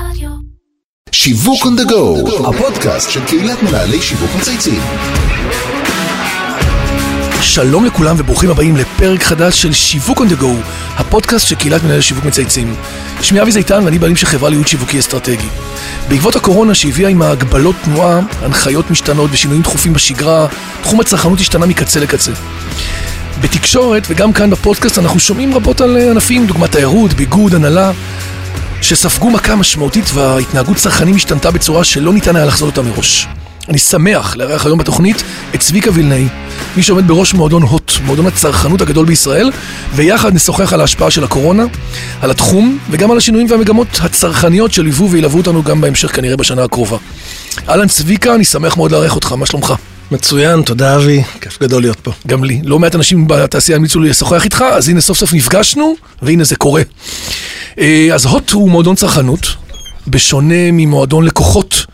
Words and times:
רדיו. 0.00 0.28
שיווק 1.12 1.62
on 1.62 1.80
the 1.80 1.90
go, 1.90 2.48
הפודקאסט 2.48 3.10
של 3.10 3.24
קהילת 3.26 3.62
מנהלי 3.62 4.02
שיווק 4.02 4.30
מצייצים. 4.38 4.80
שלום 7.42 7.84
לכולם 7.84 8.16
וברוכים 8.18 8.50
הבאים 8.50 8.76
לפרק 8.76 9.22
חדש 9.22 9.62
של 9.62 9.72
שיווק 9.72 10.18
on 10.18 10.24
the 10.24 10.40
go, 10.42 10.46
הפודקאסט 10.96 11.46
של 11.46 11.54
קהילת 11.54 11.84
מנהלי 11.84 12.02
שיווק 12.02 12.24
מצייצים. 12.24 12.74
שמי 13.22 13.42
אבי 13.42 13.52
זיתן 13.52 13.84
ואני 13.84 13.98
בעלים 13.98 14.16
של 14.16 14.26
חברה 14.26 14.48
לייעוד 14.48 14.68
שיווקי 14.68 14.98
אסטרטגי. 14.98 15.48
בעקבות 16.08 16.36
הקורונה 16.36 16.74
שהביאה 16.74 17.10
עם 17.10 17.22
ההגבלות 17.22 17.76
תנועה, 17.84 18.20
הנחיות 18.42 18.90
משתנות 18.90 19.30
ושינויים 19.32 19.62
דחופים 19.62 19.92
בשגרה, 19.92 20.46
תחום 20.82 21.00
הצרכנות 21.00 21.40
השתנה 21.40 21.66
מקצה 21.66 22.00
לקצה. 22.00 22.32
בתקשורת 23.40 24.02
וגם 24.08 24.32
כאן 24.32 24.50
בפודקאסט 24.50 24.98
אנחנו 24.98 25.20
שומעים 25.20 25.54
רבות 25.54 25.80
על 25.80 25.96
ענפים 25.96 26.46
דוגמת 26.46 26.72
תיירות, 26.72 27.12
ביגוד, 27.12 27.54
הנהלה, 27.54 27.92
שספגו 28.82 29.30
מכה 29.30 29.56
משמעותית 29.56 30.04
וההתנהגות 30.14 30.76
צרכנים 30.76 31.16
השתנתה 31.16 31.50
בצורה 31.50 31.84
שלא 31.84 32.12
ניתן 32.12 32.36
היה 32.36 32.44
לחזות 32.44 32.76
אותה 32.76 32.90
מראש. 32.90 33.26
אני 33.68 33.78
שמח 33.78 34.36
לארח 34.36 34.66
היום 34.66 34.78
בתוכנית 34.78 35.22
את 35.54 35.60
צביקה 35.60 35.90
וילנאי, 35.94 36.28
מי 36.76 36.82
שעומד 36.82 37.08
בראש 37.08 37.34
מועדון 37.34 37.62
הוט, 37.62 37.92
מועדון 38.04 38.26
הצרכנות 38.26 38.80
הגדול 38.80 39.06
בישראל, 39.06 39.50
ויחד 39.94 40.34
נשוחח 40.34 40.72
על 40.72 40.80
ההשפעה 40.80 41.10
של 41.10 41.24
הקורונה, 41.24 41.64
על 42.20 42.30
התחום, 42.30 42.78
וגם 42.90 43.10
על 43.10 43.16
השינויים 43.16 43.50
והמגמות 43.50 43.88
הצרכניות 44.02 44.72
שליוו 44.72 45.10
וילוו 45.10 45.38
אותנו 45.38 45.62
גם 45.62 45.80
בהמשך 45.80 46.16
כנראה 46.16 46.36
בשנה 46.36 46.64
הקרובה. 46.64 46.96
אהלן 47.68 47.88
צביקה, 47.88 48.34
אני 48.34 48.44
שמח 48.44 48.76
מאוד 48.76 48.92
לארח 48.92 49.14
אותך, 49.14 49.32
מה 49.32 49.46
שלומך? 49.46 49.74
מצוין, 50.10 50.62
תודה 50.62 50.96
אבי, 50.96 51.22
כיף 51.40 51.62
גדול 51.62 51.82
להיות 51.82 52.00
פה. 52.00 52.12
גם 52.26 52.44
לי. 52.44 52.60
לא 52.64 52.78
מעט 52.78 52.94
אנשים 52.94 53.26
בתעשייה 53.28 53.76
המליצו 53.76 54.00
לי 54.00 54.08
לשוחח 54.08 54.44
איתך, 54.44 54.64
אז 54.72 54.88
הנה 54.88 55.00
סוף 55.00 55.18
סוף 55.18 55.32
נפגשנו, 55.32 55.94
והנה 56.22 56.44
זה 56.44 56.56
קורה. 56.56 56.82
אה, 57.78 58.08
אז 58.14 58.26
הוט 58.26 58.50
הוא 58.50 58.70
מועדון 58.70 58.94
צרכנות, 58.94 59.46
בשונה 60.08 60.72
ממועדון 60.72 61.24
לקוחות. 61.24 61.86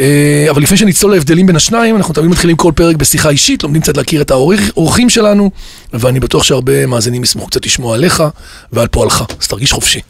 אה, 0.00 0.46
אבל 0.50 0.62
לפני 0.62 0.76
שנצלול 0.76 1.12
להבדלים 1.12 1.46
בין 1.46 1.56
השניים, 1.56 1.96
אנחנו 1.96 2.14
תמיד 2.14 2.30
מתחילים 2.30 2.56
כל 2.56 2.72
פרק 2.74 2.96
בשיחה 2.96 3.30
אישית, 3.30 3.62
לומדים 3.62 3.82
קצת 3.82 3.96
להכיר 3.96 4.20
את 4.20 4.30
האורחים 4.30 5.10
שלנו, 5.10 5.50
ואני 5.92 6.20
בטוח 6.20 6.42
שהרבה 6.42 6.86
מאזינים 6.86 7.22
ישמחו 7.22 7.46
קצת 7.46 7.66
לשמוע 7.66 7.94
עליך 7.94 8.22
ועל 8.72 8.88
פועלך, 8.88 9.24
אז 9.40 9.46
תרגיש 9.46 9.72
חופשי. 9.72 10.00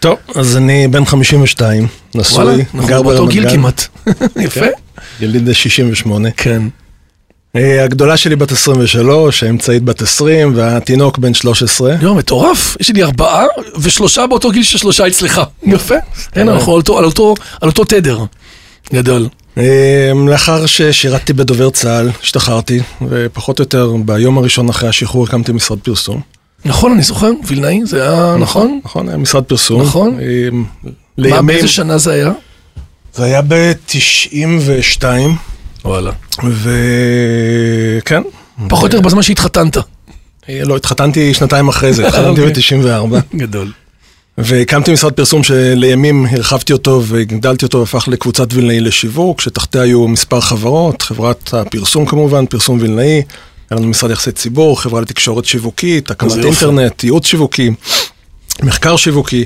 טוב, 0.00 0.16
אז 0.34 0.56
אני 0.56 0.88
בן 0.88 1.04
52, 1.04 1.86
נשוי, 2.14 2.34
וואלה, 2.44 2.62
אנחנו 2.74 2.88
גר 2.88 3.02
באותו 3.02 3.18
ברמת 3.18 3.32
גיל 3.32 3.44
גן. 3.44 3.50
כמעט. 3.50 3.86
יפה. 4.36 4.60
כן. 4.60 4.70
יליד 5.20 5.52
68. 5.52 6.28
כן. 6.36 6.62
אה, 7.56 7.84
הגדולה 7.84 8.16
שלי 8.16 8.36
בת 8.36 8.52
23, 8.52 9.42
האמצעית 9.42 9.82
בת 9.82 10.02
20, 10.02 10.52
והתינוק 10.56 11.18
בן 11.18 11.34
13. 11.34 11.94
יואו, 12.02 12.14
מטורף, 12.14 12.76
יש 12.80 12.90
לי 12.90 13.02
ארבעה 13.02 13.44
ושלושה 13.80 14.26
באותו 14.26 14.50
גיל 14.50 14.62
ששלושה 14.62 15.06
אצלך. 15.06 15.40
יפה. 15.66 15.94
כן, 16.32 16.48
אנחנו 16.48 16.72
על 16.72 16.78
אותו- 16.78 16.98
על 16.98 17.04
אותו- 17.04 17.34
על 17.60 17.68
אותו 17.68 17.84
תדר. 17.84 18.18
גדול. 18.94 19.28
אה, 19.58 20.12
לאחר 20.28 20.66
ששירתתי 20.66 21.32
בדובר 21.32 21.70
צה"ל, 21.70 22.10
השתחררתי, 22.22 22.80
ופחות 23.08 23.58
או 23.58 23.62
יותר 23.62 23.92
ביום 24.04 24.38
הראשון 24.38 24.68
אחרי 24.68 24.88
השחרור 24.88 25.24
הקמתי 25.24 25.52
משרד 25.52 25.78
פרסום. 25.78 26.20
נכון, 26.64 26.92
אני 26.92 27.02
זוכר, 27.02 27.30
וילנאי, 27.46 27.80
זה 27.84 28.02
היה 28.02 28.36
נכון? 28.40 28.80
נכון, 28.84 29.08
היה 29.08 29.18
משרד 29.18 29.44
פרסום. 29.44 29.82
נכון. 29.82 30.18
אה, 30.20 30.48
מה, 31.18 31.42
באיזה 31.42 31.68
שנה 31.68 31.98
זה 31.98 32.12
היה? 32.12 32.32
זה 33.14 33.24
היה 33.24 33.42
ב-92, 33.48 35.04
וואלה. 35.84 36.10
וכן. 36.38 38.22
פחות 38.68 38.92
או 38.92 38.96
יותר 38.96 39.08
בזמן 39.08 39.22
שהתחתנת. 39.22 39.76
אה, 40.48 40.60
לא, 40.64 40.76
התחתנתי 40.76 41.34
שנתיים 41.34 41.68
אחרי 41.68 41.92
זה, 41.92 42.02
התחתנתי 42.08 42.40
אוקיי. 42.40 42.80
ב-94. 42.80 43.36
גדול. 43.36 43.72
והקמתי 44.38 44.92
משרד 44.92 45.12
פרסום 45.12 45.42
שלימים 45.42 46.26
הרחבתי 46.30 46.72
אותו 46.72 47.02
והגדלתי 47.04 47.64
אותו 47.64 47.78
והפך 47.78 48.08
לקבוצת 48.08 48.52
וילנאי 48.52 48.80
לשיווק, 48.80 49.40
שתחתיה 49.40 49.82
היו 49.82 50.08
מספר 50.08 50.40
חברות, 50.40 51.02
חברת 51.02 51.54
הפרסום 51.54 52.06
כמובן, 52.06 52.46
פרסום 52.46 52.78
וילנאי, 52.80 53.22
היה 53.70 53.80
לנו 53.80 53.88
משרד 53.88 54.10
יחסי 54.10 54.32
ציבור, 54.32 54.80
חברה 54.82 55.00
לתקשורת 55.00 55.44
שיווקית, 55.44 56.10
הקמת. 56.10 56.30
אינטרנט, 56.44 57.04
ייעוץ 57.04 57.26
שיווקי, 57.26 57.70
מחקר 58.62 58.96
שיווקי. 58.96 59.44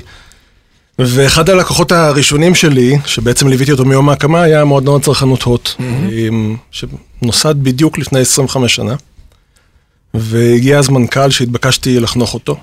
ואחד 0.99 1.49
הלקוחות 1.49 1.91
הראשונים 1.91 2.55
שלי, 2.55 2.97
שבעצם 3.05 3.47
ליוויתי 3.47 3.71
אותו 3.71 3.85
מיום 3.85 4.09
ההקמה, 4.09 4.41
היה 4.41 4.65
מועדון 4.65 5.01
הצרכנות 5.01 5.43
הוט, 5.43 5.69
עם- 6.11 6.57
שנוסד 6.71 7.55
בדיוק 7.63 7.97
לפני 7.97 8.19
25 8.19 8.75
שנה. 8.75 8.95
והגיע 10.13 10.79
אז 10.79 10.89
מנכ"ל 10.89 11.29
שהתבקשתי 11.29 11.99
לחנוך 11.99 12.33
אותו. 12.33 12.57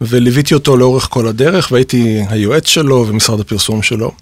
וליוויתי 0.00 0.54
אותו 0.54 0.76
לאורך 0.76 1.06
כל 1.10 1.26
הדרך, 1.26 1.68
והייתי 1.72 2.20
היועץ 2.28 2.66
שלו 2.66 3.04
ומשרד 3.08 3.40
הפרסום 3.40 3.82
שלו. 3.82 4.12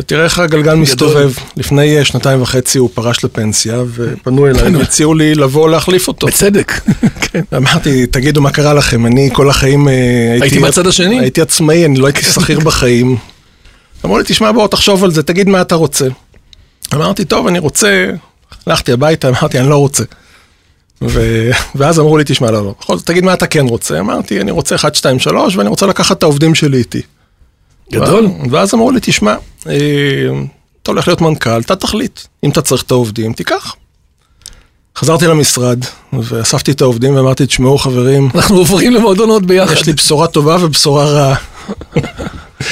ותראה 0.00 0.24
איך 0.24 0.38
הגלגל 0.38 0.74
מסתובב. 0.74 1.32
לפני 1.56 1.98
אה, 1.98 2.04
שנתיים 2.04 2.42
וחצי 2.42 2.78
הוא 2.78 2.90
פרש 2.94 3.24
לפנסיה, 3.24 3.82
ופנו 3.94 4.46
אליי 4.46 4.76
והציעו 4.76 5.14
לי 5.14 5.34
לבוא 5.34 5.68
להחליף 5.68 6.08
אותו. 6.08 6.26
בצדק. 6.26 6.72
כן. 7.32 7.40
אמרתי, 7.56 8.06
תגידו, 8.06 8.42
מה 8.42 8.50
קרה 8.50 8.74
לכם? 8.74 9.06
אני 9.06 9.30
כל 9.32 9.50
החיים 9.50 9.88
אה, 9.88 10.36
הייתי 10.40 10.58
בצד 10.58 10.86
השני? 10.86 11.20
הייתי 11.20 11.40
עצמאי, 11.40 11.84
אני 11.84 11.98
לא 11.98 12.06
הייתי 12.06 12.22
שכיר 12.22 12.60
בחיים. 12.60 13.16
אמרו 14.04 14.18
לי, 14.18 14.24
תשמע, 14.26 14.52
בוא, 14.52 14.68
תחשוב 14.68 15.04
על 15.04 15.10
זה, 15.10 15.22
תגיד 15.22 15.48
מה 15.48 15.60
אתה 15.60 15.74
רוצה. 15.74 16.06
אמרתי, 16.94 17.24
טוב, 17.24 17.46
אני 17.46 17.58
רוצה... 17.58 18.10
הלכתי 18.66 18.92
הביתה, 18.92 19.28
אמרתי, 19.28 19.58
אני 19.58 19.68
לא 19.68 19.76
רוצה. 19.76 20.04
ו... 21.02 21.50
ואז 21.74 21.98
אמרו 21.98 22.18
לי, 22.18 22.24
תשמע, 22.26 22.50
לא, 22.50 22.64
לא, 22.64 22.74
בכל 22.80 22.96
זאת, 22.96 23.06
תגיד 23.06 23.24
מה 23.24 23.34
אתה 23.34 23.46
כן 23.46 23.66
רוצה. 23.66 24.00
אמרתי, 24.00 24.40
אני 24.40 24.50
רוצה 24.50 24.74
1, 24.74 24.94
2, 24.94 25.18
3, 25.18 25.56
ואני 25.56 25.68
רוצה 25.68 25.86
לקחת 25.86 26.18
את 26.18 26.22
העובדים 26.22 26.54
שלי 26.54 26.78
איתי. 26.78 27.02
גדול. 27.94 28.28
ואז 28.50 28.74
אמרו 28.74 28.90
לי, 28.90 28.98
תשמע, 29.02 29.34
אה, 29.66 29.72
אתה 30.82 30.90
הולך 30.90 31.08
להיות 31.08 31.20
מנכ"ל, 31.20 31.60
אתה 31.60 31.76
תחליט. 31.76 32.20
אם 32.44 32.50
אתה 32.50 32.62
צריך 32.62 32.82
את 32.82 32.90
העובדים, 32.90 33.32
תיקח. 33.32 33.74
חזרתי 34.96 35.26
למשרד, 35.26 35.78
ואספתי 36.12 36.70
את 36.70 36.80
העובדים 36.80 37.16
ואמרתי, 37.16 37.46
תשמעו 37.46 37.78
חברים, 37.78 38.28
אנחנו 38.34 38.56
עוברים 38.56 38.92
למועדונות 38.92 39.46
ביחד. 39.46 39.72
יש 39.72 39.86
לי 39.86 39.92
בשורה 39.92 40.26
טובה 40.26 40.56
ובשורה 40.60 41.04
רעה. 41.04 41.34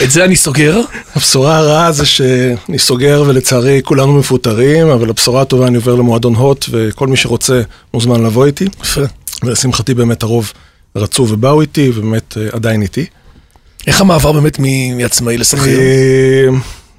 את 0.05 0.11
זה 0.11 0.25
אני 0.25 0.37
סוגר. 0.37 0.81
הבשורה 1.17 1.57
הרעה 1.57 1.93
זה 1.93 2.07
שאני 2.07 2.79
סוגר 2.79 3.25
ולצערי 3.27 3.81
כולנו 3.85 4.13
מפוטרים, 4.13 4.89
אבל 4.89 5.11
הבשורה 5.11 5.43
הטובה 5.43 5.67
אני 5.67 5.77
עובר 5.77 5.95
למועדון 5.95 6.35
הוט 6.35 6.67
וכל 6.71 7.07
מי 7.07 7.17
שרוצה 7.17 7.63
מוזמן 7.95 8.23
לבוא 8.23 8.47
איתי. 8.47 8.69
יפה. 8.83 9.01
ולשמחתי 9.43 9.95
באמת 9.95 10.23
הרוב 10.23 10.53
רצו 10.97 11.27
ובאו 11.31 11.61
איתי 11.61 11.91
ובאמת 11.95 12.37
אה, 12.37 12.49
עדיין 12.53 12.83
איתי. 12.83 13.07
איך 13.87 14.01
המעבר 14.01 14.33
באמת 14.33 14.59
מעצמאי 14.97 15.39
לשכיר? 15.39 15.79
אה, 15.79 16.49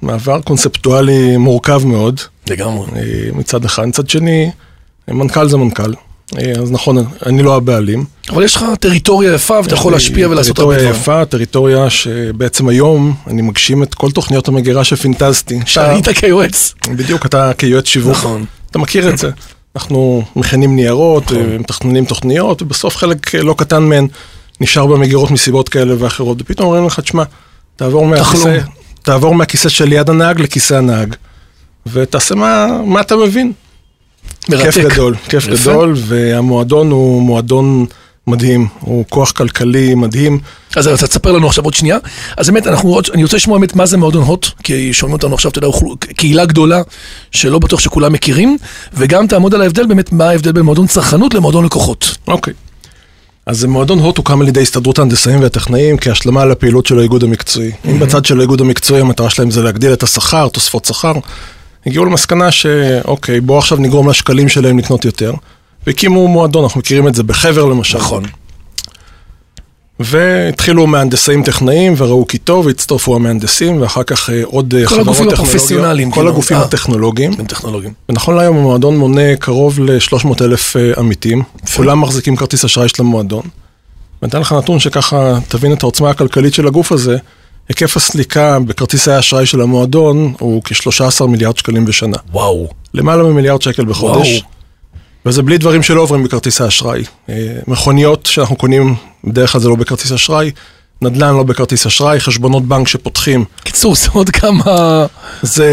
מעבר 0.02 0.40
קונספטואלי 0.40 1.36
מורכב 1.36 1.82
מאוד 1.86 2.20
לגמרי. 2.50 2.86
אה, 2.96 3.02
מצד 3.32 3.64
אחד, 3.64 3.84
מצד 3.84 4.08
שני 4.08 4.50
מנכ"ל 5.08 5.48
זה 5.48 5.56
מנכ"ל. 5.56 5.92
אה, 6.38 6.52
אז 6.62 6.72
נכון, 6.72 6.96
אני 7.26 7.42
לא 7.42 7.56
הבעלים. 7.56 8.04
אבל 8.30 8.42
יש 8.42 8.56
לך 8.56 8.64
טריטוריה 8.80 9.34
יפה 9.34 9.60
ואתה 9.62 9.74
יכול 9.74 9.92
להשפיע 9.92 10.28
ולעשות 10.28 10.58
הרבה 10.58 10.74
טריטוריה 10.74 10.90
דברים. 10.90 11.02
יפה, 11.02 11.24
טריטוריה 11.24 11.90
שבעצם 11.90 12.68
היום 12.68 13.14
אני 13.26 13.42
מגשים 13.42 13.82
את 13.82 13.94
כל 13.94 14.10
תוכניות 14.10 14.48
המגירה 14.48 14.84
שפינטזתי. 14.84 15.60
שהיית 15.66 16.08
כיועץ. 16.08 16.74
בדיוק, 16.88 17.26
אתה 17.26 17.52
כיועץ 17.58 17.86
שיווק, 17.86 18.16
נכון. 18.16 18.44
אתה 18.70 18.78
מכיר 18.78 19.08
את 19.08 19.18
זה. 19.18 19.30
אנחנו 19.76 20.22
מכינים 20.36 20.76
ניירות, 20.76 21.32
אה, 21.32 21.58
מתכננים 21.58 22.04
תוכניות, 22.04 22.62
ובסוף 22.62 22.96
חלק 22.96 23.34
לא 23.34 23.54
קטן 23.58 23.82
מהן 23.82 24.06
נשאר 24.60 24.86
במגירות 24.86 25.30
מסיבות 25.30 25.68
כאלה 25.68 25.94
ואחרות, 25.98 26.38
ופתאום 26.40 26.66
אומרים 26.66 26.86
לך, 26.86 27.00
תשמע, 27.00 27.22
תעבור. 27.76 28.06
מהכיסא, 28.06 28.58
תעבור 29.02 29.34
מהכיסא 29.34 29.68
שליד 29.68 30.10
הנהג 30.10 30.40
לכיסא 30.40 30.74
הנהג, 30.74 31.14
ותעשה 31.86 32.34
מה, 32.34 32.80
מה 32.86 33.00
אתה 33.00 33.16
מבין. 33.16 33.52
מרתק. 34.48 34.70
כיף 34.70 34.92
גדול, 34.92 35.14
כיף 35.28 35.46
יפה. 35.46 35.54
גדול, 35.54 35.94
והמועדון 35.96 36.90
הוא 36.90 37.22
מועדון 37.22 37.86
מדהים, 38.26 38.68
הוא 38.80 39.04
כוח 39.08 39.30
כלכלי 39.30 39.94
מדהים. 39.94 40.38
אז 40.76 40.88
אתה 40.88 41.06
תספר 41.06 41.32
לנו 41.32 41.46
עכשיו 41.46 41.64
עוד 41.64 41.74
שנייה. 41.74 41.98
אז 42.36 42.50
באמת, 42.50 42.66
אנחנו 42.66 43.00
אני 43.14 43.22
רוצה 43.22 43.36
לשמוע 43.36 43.58
באמת 43.58 43.76
מה 43.76 43.86
זה 43.86 43.96
מועדון 43.96 44.22
הוט, 44.22 44.46
כי 44.62 44.92
שומעים 44.92 45.12
אותנו 45.12 45.34
עכשיו, 45.34 45.50
אתה 45.50 45.58
יודע, 45.58 45.68
קהילה 45.98 46.44
גדולה, 46.44 46.82
שלא 47.30 47.58
בטוח 47.58 47.80
שכולם 47.80 48.12
מכירים, 48.12 48.56
וגם 48.92 49.26
תעמוד 49.26 49.54
על 49.54 49.62
ההבדל 49.62 49.86
באמת, 49.86 50.12
מה 50.12 50.28
ההבדל 50.28 50.52
בין 50.52 50.62
מועדון 50.62 50.86
צרכנות 50.86 51.34
למועדון 51.34 51.64
לקוחות. 51.64 52.16
אוקיי. 52.28 52.54
אז 53.46 53.64
מועדון 53.64 53.98
הוט 53.98 54.18
הוקם 54.18 54.40
על 54.40 54.48
ידי 54.48 54.62
הסתדרות 54.62 54.98
ההנדסאים 54.98 55.40
והטכנאים 55.40 55.96
כהשלמה 55.98 56.44
לפעילות 56.44 56.86
של 56.86 56.98
האיגוד 56.98 57.22
המקצועי. 57.24 57.72
אם 57.90 57.98
בצד 57.98 58.24
של 58.24 58.38
האיגוד 58.38 58.60
המקצועי 58.60 59.00
המטרה 59.00 59.30
שלהם 59.30 59.50
זה 59.50 59.62
להגדיל 59.62 59.92
את 59.92 60.02
השכר, 60.02 60.48
תוספות 60.48 60.84
שכר, 60.84 61.12
הגיעו 61.86 62.04
למסקנה 62.04 62.50
שאוקיי, 62.50 63.40
בואו 63.40 63.58
עכשיו 63.58 63.78
נגרום 63.78 64.08
לשקלים 64.08 64.48
שלהם 64.48 64.78
לקנות 64.78 65.04
יותר. 65.04 65.32
והקימו 65.86 66.28
מועדון, 66.28 66.64
אנחנו 66.64 66.78
מכירים 66.80 67.08
את 67.08 67.14
זה 67.14 67.22
בחבר 67.22 67.64
למשל. 67.64 67.98
נכון. 67.98 68.24
והתחילו 70.00 70.86
מהנדסאים 70.86 71.42
טכנאים 71.42 71.94
וראו 71.96 72.26
כי 72.26 72.38
טוב, 72.38 72.66
והצטרפו 72.66 73.16
המהנדסים, 73.16 73.82
ואחר 73.82 74.02
כך 74.02 74.30
אה, 74.30 74.40
עוד 74.44 74.74
אה, 74.74 74.80
כל 74.80 74.86
חברות 74.86 75.06
הגופים 75.06 75.30
טכנולוגיות. 75.30 75.48
הפרופסיונליים, 75.48 76.10
כל 76.10 76.14
כאילו. 76.16 76.30
הגופים 76.30 76.56
אה. 76.56 76.62
הטכנולוגיים. 76.62 77.32
הם 77.38 77.46
טכנולוגיים. 77.46 77.92
ונכון 78.08 78.36
להיום 78.36 78.56
המועדון 78.56 78.96
מונה 78.96 79.36
קרוב 79.36 79.80
ל-300 79.80 80.44
אלף 80.44 80.76
עמיתים, 80.98 81.42
כולם 81.76 82.00
מחזיקים 82.00 82.36
כרטיס 82.36 82.64
אשראי 82.64 82.88
של 82.88 83.02
המועדון. 83.02 83.42
ואני 84.22 84.30
אתן 84.30 84.40
לך 84.40 84.52
נתון 84.52 84.78
שככה 84.78 85.38
תבין 85.48 85.72
את 85.72 85.82
העוצמה 85.82 86.10
הכלכלית 86.10 86.54
של 86.54 86.66
הגוף 86.66 86.92
הזה, 86.92 87.16
היקף 87.68 87.96
הסליקה 87.96 88.58
בכרטיסי 88.58 89.10
האשראי 89.10 89.46
של 89.46 89.60
המועדון 89.60 90.34
הוא 90.38 90.62
כ-13 90.64 91.26
מיליארד 91.26 91.56
שקלים 91.56 91.84
בשנה. 91.84 92.16
וואו. 92.32 92.68
למעלה 92.94 93.22
ממיליארד 93.22 93.62
שקל 93.62 93.84
בחודש. 93.84 94.28
וואו. 94.28 94.53
וזה 95.26 95.42
בלי 95.42 95.58
דברים 95.58 95.82
שלא 95.82 96.00
עוברים 96.00 96.24
בכרטיסי 96.24 96.66
אשראי. 96.66 97.04
אה, 97.28 97.34
מכוניות 97.66 98.26
שאנחנו 98.26 98.56
קונים, 98.56 98.94
בדרך 99.24 99.52
כלל 99.52 99.60
זה 99.60 99.68
לא 99.68 99.74
בכרטיס 99.74 100.12
אשראי, 100.12 100.50
נדל"ן 101.02 101.34
לא 101.34 101.42
בכרטיס 101.42 101.86
אשראי, 101.86 102.20
חשבונות 102.20 102.64
בנק 102.64 102.88
שפותחים. 102.88 103.44
קיצור, 103.64 103.94
זה 103.94 104.08
עוד 104.12 104.30
כמה... 104.30 105.06
זה 105.42 105.68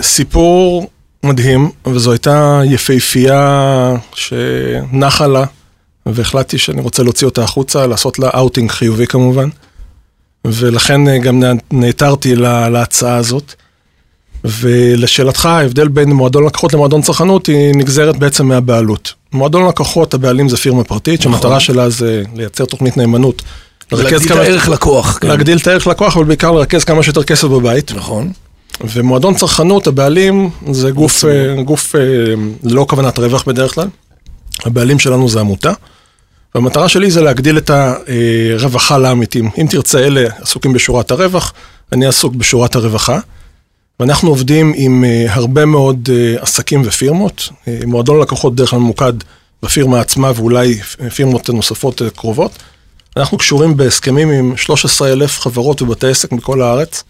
סיפור 0.00 0.90
מדהים, 1.22 1.70
וזו 1.86 2.12
הייתה 2.12 2.60
יפהפייה 2.64 3.94
שנחה 4.14 5.26
לה, 5.26 5.44
והחלטתי 6.06 6.58
שאני 6.58 6.80
רוצה 6.80 7.02
להוציא 7.02 7.26
אותה 7.26 7.42
החוצה, 7.42 7.86
לעשות 7.86 8.18
לה 8.18 8.30
אאוטינג 8.34 8.70
חיובי 8.70 9.06
כמובן. 9.06 9.48
ולכן 10.44 11.08
אה, 11.08 11.18
גם 11.18 11.42
נעתרתי 11.70 12.34
לה, 12.34 12.68
להצעה 12.68 13.16
הזאת. 13.16 13.54
ולשאלתך, 14.44 15.46
ההבדל 15.46 15.88
בין 15.88 16.12
מועדון 16.12 16.44
לקוחות 16.46 16.72
למועדון 16.72 17.02
צרכנות 17.02 17.46
היא 17.46 17.74
נגזרת 17.74 18.16
בעצם 18.16 18.46
מהבעלות. 18.48 19.12
מועדון 19.32 19.66
לקוחות, 19.68 20.14
הבעלים 20.14 20.48
זה 20.48 20.56
פירמה 20.56 20.84
פרטית, 20.84 21.20
נכון. 21.20 21.32
שהמטרה 21.32 21.60
שלה 21.60 21.90
זה 21.90 22.22
לייצר 22.34 22.64
תוכנית 22.64 22.96
נאמנות. 22.96 23.42
להגדיל 23.92 24.16
את 24.18 24.22
כמה- 24.28 24.40
הערך 24.40 24.68
לקוח. 24.68 25.18
כן. 25.20 25.28
להגדיל 25.28 25.58
את 25.58 25.66
הערך 25.66 25.86
לקוח, 25.86 26.16
אבל 26.16 26.24
בעיקר 26.24 26.50
לרכז 26.50 26.84
כמה 26.84 27.02
שיותר 27.02 27.22
כסף 27.24 27.44
בבית. 27.48 27.92
נכון. 27.94 28.32
ומועדון 28.94 29.34
צרכנות, 29.34 29.86
הבעלים 29.86 30.50
זה 30.72 30.90
גוף, 30.90 31.24
אה, 31.24 31.62
גוף 31.62 31.96
אה, 31.96 32.00
ללא 32.62 32.86
כוונת 32.88 33.18
רווח 33.18 33.44
בדרך 33.46 33.74
כלל. 33.74 33.88
הבעלים 34.64 34.98
שלנו 34.98 35.28
זה 35.28 35.40
עמותה. 35.40 35.72
והמטרה 36.54 36.88
שלי 36.88 37.10
זה 37.10 37.22
להגדיל 37.22 37.58
את 37.58 37.70
הרווחה 37.70 38.98
לעמיתים. 38.98 39.50
אם 39.60 39.66
תרצה, 39.70 39.98
אלה 39.98 40.26
עסוקים 40.42 40.72
בשורת 40.72 41.10
הרווח, 41.10 41.52
אני 41.92 42.06
עסוק 42.06 42.34
בשורת 42.34 42.76
הרווחה. 42.76 43.18
ואנחנו 44.00 44.28
עובדים 44.28 44.72
עם 44.76 45.04
אה, 45.04 45.26
הרבה 45.28 45.64
מאוד 45.64 46.08
אה, 46.12 46.42
עסקים 46.42 46.82
ופירמות. 46.84 47.48
אה, 47.68 47.78
מועדון 47.86 48.20
לקוחות 48.20 48.54
בדרך 48.54 48.70
כלל 48.70 48.78
ממוקד 48.78 49.12
בפירמה 49.62 50.00
עצמה 50.00 50.32
ואולי 50.36 50.78
פירמות 51.14 51.50
נוספות 51.50 52.02
קרובות. 52.16 52.52
אנחנו 53.16 53.38
קשורים 53.38 53.76
בהסכמים 53.76 54.30
עם 54.30 54.56
13 54.56 55.12
אלף 55.12 55.40
חברות 55.40 55.82
ובתי 55.82 56.06
עסק 56.06 56.32
בכל 56.32 56.62
הארץ, 56.62 57.04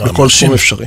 בכל. 0.00 0.28
תחום 0.28 0.54
אפשרי. 0.54 0.86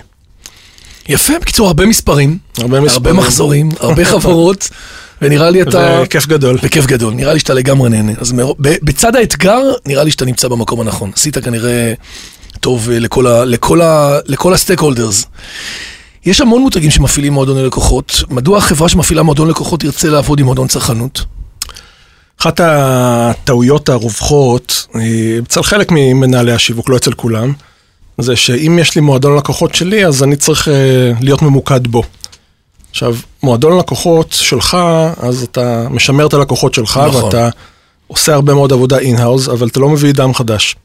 יפה, 1.09 1.33
בקיצור, 1.41 1.67
הרבה 1.67 1.85
מספרים. 1.85 2.37
הרבה 2.57 2.81
מספרים. 2.81 3.05
הרבה 3.05 3.13
מחזורים, 3.13 3.69
הרבה 3.79 4.05
חברות, 4.05 4.69
ונראה 5.21 5.49
לי 5.49 5.61
אתה... 5.61 6.01
וכיף 6.03 6.27
גדול. 6.27 6.57
בכיף 6.63 6.85
גדול, 6.85 7.13
נראה 7.13 7.33
לי 7.33 7.39
שאתה 7.39 7.53
לגמרי 7.53 7.89
נהנה. 7.89 8.11
אז 8.17 8.31
מר... 8.31 8.51
בצד 8.59 9.15
האתגר, 9.15 9.61
נראה 9.85 10.03
לי 10.03 10.11
שאתה 10.11 10.25
נמצא 10.25 10.47
במקום 10.47 10.81
הנכון. 10.81 11.11
עשית 11.15 11.37
כנראה 11.37 11.93
טוב 12.61 12.89
אה, 12.89 12.99
לכל, 12.99 13.27
ה... 13.27 13.45
לכל, 13.45 13.81
ה... 13.81 14.17
לכל 14.25 14.53
הסטייק 14.53 14.79
הולדרס. 14.79 15.25
יש 16.25 16.41
המון 16.41 16.61
מותגים 16.61 16.91
שמפעילים 16.91 17.33
מועדוני 17.33 17.63
לקוחות. 17.63 18.23
מדוע 18.29 18.57
החברה 18.57 18.89
שמפעילה 18.89 19.23
מועדון 19.23 19.47
לקוחות 19.47 19.79
תרצה 19.79 20.09
לעבוד 20.09 20.39
עם 20.39 20.45
מועדון 20.45 20.67
צרכנות? 20.67 21.25
אחת 22.41 22.59
הטעויות 22.63 23.89
הרווחות, 23.89 24.87
אה, 24.95 25.01
אצל 25.43 25.63
חלק 25.63 25.87
ממנהלי 25.91 26.51
השיווק, 26.51 26.89
לא 26.89 26.97
אצל 26.97 27.13
כולם, 27.13 27.53
זה 28.17 28.35
שאם 28.35 28.79
יש 28.81 28.95
לי 28.95 29.01
מועדון 29.01 29.37
לקוחות 29.37 29.75
שלי, 29.75 30.05
אז 30.05 30.23
אני 30.23 30.35
צריך 30.35 30.67
אה, 30.67 31.11
להיות 31.21 31.41
ממוקד 31.41 31.87
בו. 31.87 32.03
עכשיו, 32.91 33.15
מועדון 33.43 33.77
לקוחות 33.77 34.31
שלך, 34.31 34.77
אז 35.21 35.43
אתה 35.43 35.87
משמר 35.89 36.27
את 36.27 36.33
הלקוחות 36.33 36.73
שלך, 36.73 37.01
נכון. 37.07 37.23
ואתה 37.23 37.49
עושה 38.07 38.33
הרבה 38.33 38.53
מאוד 38.53 38.73
עבודה 38.73 38.99
אין-האוז, 38.99 39.49
אבל 39.49 39.67
אתה 39.67 39.79
לא 39.79 39.89
מביא 39.89 40.13
דם 40.13 40.33
חדש. 40.33 40.75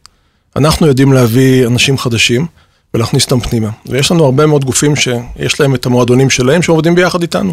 אנחנו 0.56 0.86
יודעים 0.86 1.12
להביא 1.12 1.66
אנשים 1.66 1.98
חדשים 1.98 2.46
ולהכניס 2.94 3.24
אותם 3.24 3.40
פנימה. 3.40 3.70
ויש 3.86 4.10
לנו 4.10 4.24
הרבה 4.24 4.46
מאוד 4.46 4.64
גופים 4.64 4.96
שיש 4.96 5.60
להם 5.60 5.74
את 5.74 5.86
המועדונים 5.86 6.30
שלהם, 6.30 6.62
שעובדים 6.62 6.94
ביחד 6.94 7.22
איתנו. 7.22 7.52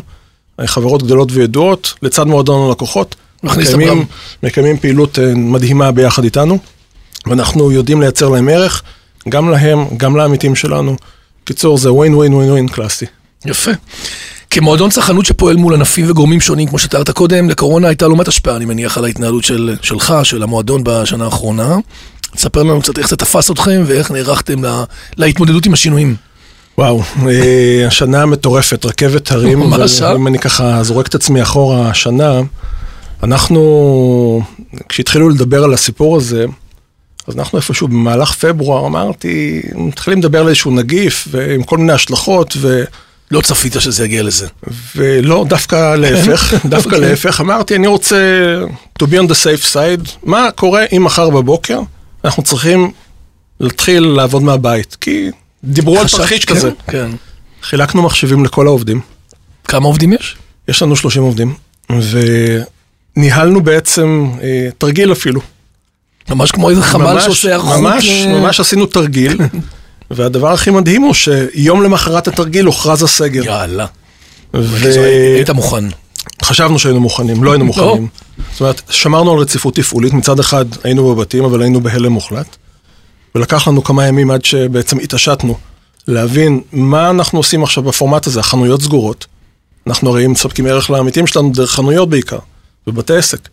חברות 0.65 1.03
גדולות 1.03 1.29
וידועות, 1.31 1.94
לצד 2.01 2.23
מועדון 2.27 2.69
הלקוחות, 2.69 3.15
מקיימים. 3.44 4.05
מקיימים 4.44 4.77
פעילות 4.77 5.19
אה, 5.19 5.33
מדהימה 5.35 5.91
ביחד 5.91 6.23
איתנו, 6.23 6.59
ואנחנו 7.27 7.71
יודעים 7.71 8.01
לייצר 8.01 8.29
להם 8.29 8.50
ערך, 8.50 8.83
גם 9.29 9.50
להם, 9.50 9.85
גם 9.97 10.15
לעמיתים 10.15 10.55
שלנו. 10.55 10.95
קיצור, 11.44 11.77
זה 11.77 11.91
ווין 11.91 12.15
ווין 12.15 12.33
ווין 12.33 12.50
ווין 12.50 12.67
קלאסי. 12.67 13.05
יפה. 13.45 13.71
כמועדון 14.50 14.89
צרכנות 14.89 15.25
שפועל 15.25 15.55
מול 15.55 15.73
ענפים 15.73 16.09
וגורמים 16.09 16.41
שונים, 16.41 16.67
כמו 16.67 16.79
שתיארת 16.79 17.09
קודם, 17.09 17.50
לקורונה 17.50 17.88
הייתה 17.88 18.07
מעט 18.07 18.27
השפעה, 18.27 18.55
אני 18.55 18.65
מניח, 18.65 18.97
על 18.97 19.05
ההתנהלות 19.05 19.44
של, 19.44 19.75
שלך, 19.81 20.13
של 20.23 20.44
המועדון 20.44 20.81
בשנה 20.83 21.25
האחרונה. 21.25 21.75
תספר 22.35 22.63
לנו 22.63 22.81
קצת 22.81 22.97
איך 22.97 23.09
זה 23.09 23.15
תפס 23.15 23.51
אתכם 23.51 23.83
ואיך 23.85 24.12
נערכתם 24.12 24.63
לה, 24.63 24.83
להתמודדות 25.18 25.65
עם 25.65 25.74
השינויים. 25.74 26.15
וואו, 26.77 27.01
אה, 27.30 27.88
השנה 27.88 28.25
מטורפת, 28.25 28.85
רכבת 28.85 29.31
הרים, 29.31 29.62
אה? 29.74 30.13
ואם 30.13 30.27
אני 30.27 30.39
ככה 30.39 30.83
זורק 30.83 31.07
את 31.07 31.15
עצמי 31.15 31.41
אחורה 31.41 31.89
השנה, 31.89 32.41
אנחנו, 33.24 34.41
כשהתחילו 34.89 35.30
לדבר 35.30 35.63
על 35.63 35.74
הסיפור 35.74 36.18
הזה, 36.18 36.45
אז 37.27 37.38
אנחנו 37.38 37.57
איפשהו 37.57 37.88
במהלך 37.88 38.36
פברואר, 38.36 38.88
אמרתי, 38.88 39.62
מתחילים 39.75 40.19
לדבר 40.19 40.39
על 40.39 40.47
איזשהו 40.47 40.71
נגיף, 40.71 41.27
ועם 41.31 41.63
כל 41.63 41.77
מיני 41.77 41.94
השלכות, 41.94 42.53
ו... 42.57 42.83
לא 43.31 43.41
צפית 43.41 43.75
שזה 43.79 44.06
יגיע 44.06 44.24
לזה. 44.24 44.47
ולא, 44.95 45.45
דווקא 45.50 45.95
להפך, 45.95 46.53
דווקא 46.65 46.95
אוקיי. 46.95 47.09
להפך, 47.09 47.41
אמרתי, 47.41 47.75
אני 47.75 47.88
רוצה 47.88 48.18
to 49.03 49.06
be 49.06 49.21
on 49.21 49.27
the 49.27 49.33
safe 49.45 49.74
side, 49.74 50.09
מה 50.24 50.50
קורה 50.56 50.86
אם 50.97 51.03
מחר 51.03 51.29
בבוקר 51.29 51.79
אנחנו 52.25 52.43
צריכים 52.43 52.91
להתחיל 53.59 54.03
לעבוד 54.03 54.43
מהבית, 54.43 54.97
כי 55.01 55.29
דיברו 55.63 55.99
על 55.99 56.07
תרחיש 56.07 56.45
כן, 56.45 56.55
כזה. 56.55 56.71
כן. 56.87 57.11
חילקנו 57.63 58.01
מחשבים 58.01 58.45
לכל 58.45 58.67
העובדים, 58.67 59.01
כמה 59.63 59.85
עובדים 59.87 60.13
יש? 60.13 60.35
יש 60.67 60.81
לנו 60.81 60.95
30 60.95 61.23
עובדים, 61.23 61.53
וניהלנו 63.17 63.61
בעצם 63.63 64.31
אה, 64.41 64.69
תרגיל 64.77 65.11
אפילו. 65.11 65.41
ממש 66.29 66.51
כמו 66.51 66.69
איזה 66.69 66.81
חמ"ל 66.81 67.19
שעושה 67.19 67.47
היערכות. 67.47 67.79
ממש, 67.79 68.05
ל- 68.09 68.27
ממש 68.27 68.59
עשינו 68.59 68.85
תרגיל, 68.85 69.37
והדבר 70.11 70.51
הכי 70.51 70.69
מדהים 70.69 71.01
הוא 71.01 71.13
שיום 71.13 71.83
למחרת 71.83 72.27
התרגיל 72.27 72.65
הוכרז 72.65 73.03
הסגר. 73.03 73.43
יאללה. 73.45 73.85
ו- 74.53 75.33
היית 75.35 75.49
מוכן. 75.49 75.83
חשבנו 76.43 76.79
שהיינו 76.79 76.99
מוכנים, 76.99 77.43
לא 77.43 77.51
היינו 77.51 77.65
מוכנים. 77.65 78.07
זאת 78.51 78.61
אומרת, 78.61 78.81
שמרנו 78.89 79.31
על 79.31 79.39
רציפות 79.39 79.75
תפעולית, 79.75 80.13
מצד 80.13 80.39
אחד 80.39 80.65
היינו 80.83 81.15
בבתים, 81.15 81.43
אבל 81.43 81.61
היינו 81.61 81.81
בהלם 81.81 82.11
מוחלט. 82.11 82.55
ולקח 83.35 83.67
לנו 83.67 83.83
כמה 83.83 84.07
ימים 84.07 84.31
עד 84.31 84.45
שבעצם 84.45 84.99
התעשתנו 84.99 85.57
להבין 86.07 86.61
מה 86.71 87.09
אנחנו 87.09 87.39
עושים 87.39 87.63
עכשיו 87.63 87.83
בפורמט 87.83 88.27
הזה, 88.27 88.39
החנויות 88.39 88.81
סגורות. 88.81 89.25
אנחנו 89.88 90.09
הרי 90.09 90.27
מספקים 90.27 90.65
ערך 90.65 90.89
לעמיתים 90.89 91.27
שלנו 91.27 91.51
דרך 91.51 91.71
חנויות 91.71 92.09
בעיקר, 92.09 92.39
ובתי 92.88 93.15
עסק. 93.15 93.50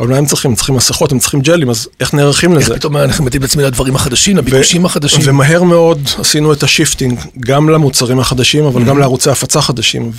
אבל 0.00 0.08
מה 0.08 0.16
הם 0.16 0.26
צריכים? 0.26 0.50
הם 0.50 0.56
צריכים 0.56 0.74
מסכות, 0.74 1.12
הם 1.12 1.18
צריכים 1.18 1.40
ג'לים, 1.40 1.70
אז 1.70 1.88
איך 2.00 2.14
נערכים 2.14 2.52
איך 2.52 2.62
לזה? 2.62 2.74
פתאום 2.74 2.96
אנחנו 2.96 3.24
מתאים 3.24 3.42
בעצמי 3.42 3.62
לדברים 3.62 3.96
החדשים, 3.96 4.36
לביקושים 4.36 4.86
החדשים. 4.86 5.20
ומהר 5.24 5.62
מאוד 5.62 6.08
עשינו 6.18 6.52
את 6.52 6.62
ה 6.62 6.68
shifting, 6.68 7.20
גם 7.40 7.68
למוצרים 7.68 8.20
החדשים, 8.20 8.64
אבל 8.64 8.84
גם 8.84 8.98
לערוצי 8.98 9.30
הפצה 9.30 9.62
חדשים, 9.62 10.12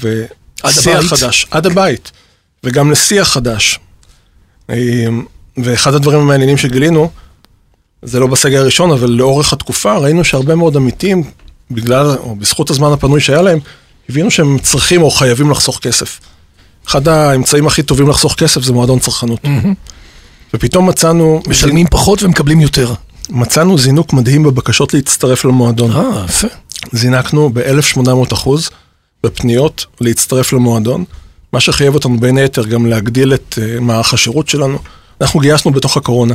עד 0.64 0.78
ושיח 0.78 0.98
הבית. 0.98 1.10
חדש, 1.10 1.46
עד 1.52 1.66
הבית, 1.66 2.12
וגם 2.64 2.92
לשיח 2.92 3.28
חדש. 3.28 3.80
אמ, 4.70 5.24
ואחד 5.58 5.94
הדברים 5.94 6.20
המעניינים 6.20 6.58
שגילינו, 6.58 7.10
זה 8.02 8.20
לא 8.20 8.28
בסגר 8.28 8.60
הראשון, 8.62 8.92
אבל 8.92 9.10
לאורך 9.10 9.54
התקופה 9.54 9.98
ראינו 9.98 10.24
שהרבה 10.24 10.56
מאוד 10.56 10.76
עמיתים, 10.76 11.24
בגלל, 11.72 12.16
או 12.20 12.36
בזכות 12.36 12.70
הזמן 12.70 12.92
הפנוי 12.92 13.22
שהיה 13.22 13.42
להם, 13.42 13.60
הבינו 14.10 14.32
שהם 14.32 14.58
צריכים 14.60 15.02
או 15.02 15.12
חייבים 15.12 15.52
לחסוך 15.52 15.80
כסף. 15.80 16.20
אחד 16.88 17.08
האמצעים 17.08 17.68
הכי 17.68 17.84
טובים 17.84 18.10
לחסוך 18.10 18.34
כסף 18.34 18.62
זה 18.62 18.74
מועדון 18.74 19.00
צרכנות. 19.00 19.40
ופתאום 20.54 20.90
מצאנו... 20.90 21.42
משלמים 21.48 21.88
פחות 21.92 22.24
ומקבלים 22.24 22.62
יותר. 22.62 22.94
מצאנו 23.30 23.78
זינוק 23.78 24.14
מדהים 24.14 24.44
בבקשות 24.44 24.94
להצטרף 24.94 25.46
למועדון. 25.46 25.92
אה, 25.92 26.26
יפה. 26.26 26.48
זינקנו 26.92 27.50
ב-1800 27.54 28.34
אחוז 28.34 28.70
בפניות 29.24 29.86
להצטרף 30.02 30.54
למועדון, 30.54 31.04
מה 31.54 31.60
שחייב 31.60 31.96
אותנו 31.96 32.20
בין 32.20 32.38
היתר 32.38 32.66
גם 32.66 32.86
להגדיל 32.86 33.34
את 33.34 33.58
uh, 33.58 33.80
מערך 33.80 34.14
השירות 34.14 34.50
שלנו. 34.50 34.80
אנחנו 35.22 35.40
גייסנו 35.40 35.72
בתוך 35.72 35.98
הקורונה, 35.98 36.34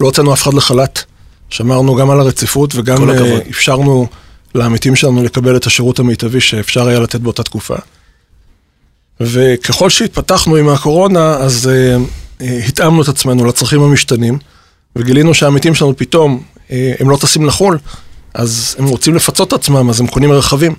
לא 0.00 0.06
הוצאנו 0.06 0.34
אף 0.34 0.42
אחד 0.42 0.54
לחל"ת, 0.54 1.04
שמרנו 1.50 1.94
גם 1.94 2.10
על 2.10 2.20
הרציפות 2.20 2.74
וגם 2.74 3.10
uh, 3.10 3.12
אפשרנו 3.50 4.06
לעמיתים 4.54 4.96
שלנו 4.96 5.22
לקבל 5.22 5.56
את 5.56 5.66
השירות 5.66 5.98
המיטבי 5.98 6.40
שאפשר 6.40 6.88
היה 6.88 7.00
לתת 7.00 7.20
באותה 7.20 7.42
תקופה. 7.42 7.74
וככל 9.20 9.90
שהתפתחנו 9.90 10.56
עם 10.56 10.68
הקורונה, 10.68 11.34
אז 11.34 11.70
uh, 12.40 12.44
התאמנו 12.68 13.02
את 13.02 13.08
עצמנו 13.08 13.44
לצרכים 13.44 13.82
המשתנים, 13.82 14.38
וגילינו 14.96 15.34
שהעמיתים 15.34 15.74
שלנו 15.74 15.96
פתאום, 15.96 16.42
הם 16.70 17.10
לא 17.10 17.16
טסים 17.16 17.46
לחו"ל, 17.46 17.78
אז 18.34 18.76
הם 18.78 18.86
רוצים 18.86 19.14
לפצות 19.14 19.48
את 19.48 19.52
עצמם, 19.52 19.90
אז 19.90 20.00
הם 20.00 20.06
קונים 20.06 20.32
רכבים. 20.32 20.74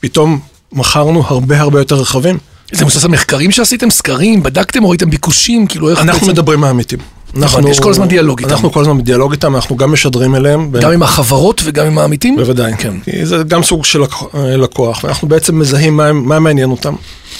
פתאום 0.00 0.40
מכרנו 0.72 1.22
הרבה 1.26 1.60
הרבה 1.60 1.80
יותר 1.80 1.94
רכבים. 1.94 2.38
זה 2.72 2.84
מבוסס 2.84 3.04
על 3.04 3.10
מחקרים 3.10 3.50
שעשיתם, 3.50 3.90
סקרים, 3.90 4.42
בדקתם 4.42 4.84
או 4.84 4.88
ראיתם 4.90 5.10
ביקושים, 5.10 5.66
כאילו 5.66 5.90
איך 5.90 5.98
אנחנו 6.00 6.20
בעצם... 6.20 6.32
מדברים 6.32 6.60
מהעמיתים. 6.60 6.98
הבנתי, 7.36 7.70
יש 7.70 7.80
כל 7.80 7.90
הזמן 7.90 8.08
דיאלוג 8.08 8.38
איתם. 8.38 8.50
אנחנו 8.52 8.72
כל 8.72 8.80
הזמן 8.80 8.98
בדיאלוג 8.98 9.32
איתם, 9.32 9.54
אנחנו 9.56 9.76
גם 9.76 9.92
משדרים 9.92 10.34
אליהם. 10.34 10.70
גם 10.80 10.92
עם 10.92 11.02
החברות 11.02 11.60
וגם 11.64 11.86
עם 11.86 11.98
העמיתים? 11.98 12.36
בוודאי. 12.36 12.72
כן. 12.78 12.92
זה 13.22 13.36
גם 13.48 13.62
סוג 13.62 13.84
של 13.84 14.02
לקוח- 14.02 14.34
לקוח, 14.34 15.04
ואנחנו 15.04 15.28
בעצם 15.28 15.58
מזהים 15.58 15.96
מה, 15.96 16.12
מה 16.12 16.38
מעניין 16.38 16.70
אותם. 16.70 16.94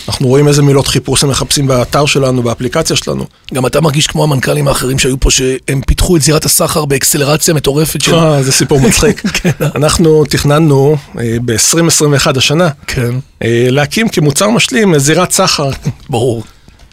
אנחנו 0.09 0.29
רואים 0.29 0.49
איזה 0.49 0.63
מילות 0.63 0.87
חיפוש 0.87 1.23
הם 1.25 1.31
מחפשים 1.31 1.67
באתר 1.67 2.07
שלנו, 2.07 2.43
באפליקציה 2.43 2.97
שלנו. 2.97 3.27
גם 3.55 3.67
אתה 3.67 3.81
מרגיש 3.81 4.07
כמו 4.07 4.25
המנכ"לים 4.25 4.69
האחרים 4.69 4.99
שהיו 4.99 5.21
פה, 5.21 5.31
שהם 5.31 5.81
פיתחו 5.87 6.17
את 6.17 6.23
זירת 6.23 6.45
הסחר 6.45 6.85
באקסלרציה 6.85 7.55
מטורפת 7.55 8.01
של... 8.01 8.15
אה, 8.15 8.43
זה 8.43 8.53
סיפור 8.53 8.81
מצחיק. 8.81 9.21
כן. 9.43 9.51
אנחנו 9.75 10.25
תכננו 10.25 10.97
ב-2021 11.45 12.39
השנה 12.39 12.69
כן, 12.87 13.15
אה, 13.45 13.67
להקים 13.71 14.09
כמוצר 14.09 14.51
משלים 14.51 14.99
זירת 14.99 15.33
סחר, 15.33 15.71
ברור. 16.11 16.43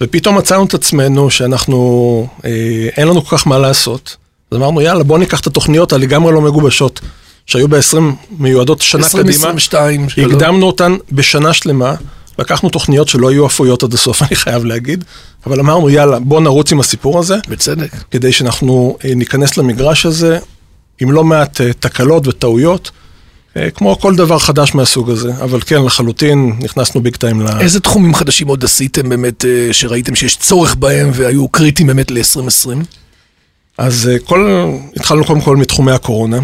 ופתאום 0.01 0.37
מצאנו 0.37 0.65
את 0.65 0.73
עצמנו 0.73 1.29
שאנחנו, 1.31 2.27
אה, 2.45 2.49
אין 2.97 3.07
לנו 3.07 3.25
כל 3.25 3.37
כך 3.37 3.47
מה 3.47 3.57
לעשות. 3.57 4.15
אז 4.51 4.57
אמרנו, 4.57 4.81
יאללה, 4.81 5.03
בוא 5.03 5.17
ניקח 5.17 5.39
את 5.39 5.47
התוכניות 5.47 5.93
הלגמרי 5.93 6.33
לא 6.33 6.41
מגובשות, 6.41 6.99
שהיו 7.45 7.67
ב-20 7.67 7.97
מיועדות 8.39 8.81
שנה 8.81 9.09
קדימה, 9.09 9.19
2022, 9.19 10.09
שלא- 10.09 10.25
הקדמנו 10.25 10.65
אותן 10.65 10.95
בשנה 11.11 11.53
שלמה, 11.53 11.95
לקחנו 12.39 12.69
תוכניות 12.69 13.07
שלא 13.07 13.29
היו 13.29 13.45
אפויות 13.45 13.83
עד 13.83 13.93
הסוף, 13.93 14.21
אני 14.23 14.35
חייב 14.35 14.65
להגיד, 14.65 15.03
אבל 15.45 15.59
אמרנו, 15.59 15.89
יאללה, 15.89 16.19
בוא 16.19 16.41
נרוץ 16.41 16.71
עם 16.71 16.79
הסיפור 16.79 17.19
הזה, 17.19 17.37
בצדק. 17.49 17.91
כדי 18.11 18.31
שאנחנו 18.31 18.97
אה, 19.05 19.15
ניכנס 19.15 19.57
למגרש 19.57 20.05
הזה 20.05 20.39
עם 20.99 21.11
לא 21.11 21.23
מעט 21.23 21.61
אה, 21.61 21.73
תקלות 21.73 22.27
וטעויות, 22.27 22.91
אה, 23.57 23.69
כמו 23.71 23.99
כל 23.99 24.15
דבר 24.15 24.39
חדש 24.39 24.75
מהסוג 24.75 25.09
הזה, 25.09 25.31
אבל 25.41 25.59
כן, 25.61 25.85
לחלוטין, 25.85 26.55
נכנסנו 26.59 27.01
ביג 27.01 27.15
טיים 27.15 27.41
ל... 27.41 27.47
איזה 27.59 27.79
תחומים 27.79 28.15
חדשים 28.15 28.47
עוד 28.47 28.63
עשיתם 28.63 29.09
באמת, 29.09 29.45
שראיתם 29.71 30.15
שיש 30.15 30.37
צורך 30.37 30.75
בהם 30.75 31.11
והיו 31.13 31.47
קריטיים 31.47 31.87
באמת 31.87 32.11
ל-2020? 32.11 32.85
אז 33.77 34.09
כל, 34.25 34.69
התחלנו 34.95 35.25
קודם 35.25 35.41
כל 35.41 35.57
מתחומי 35.57 35.91
הקורונה. 35.91 36.39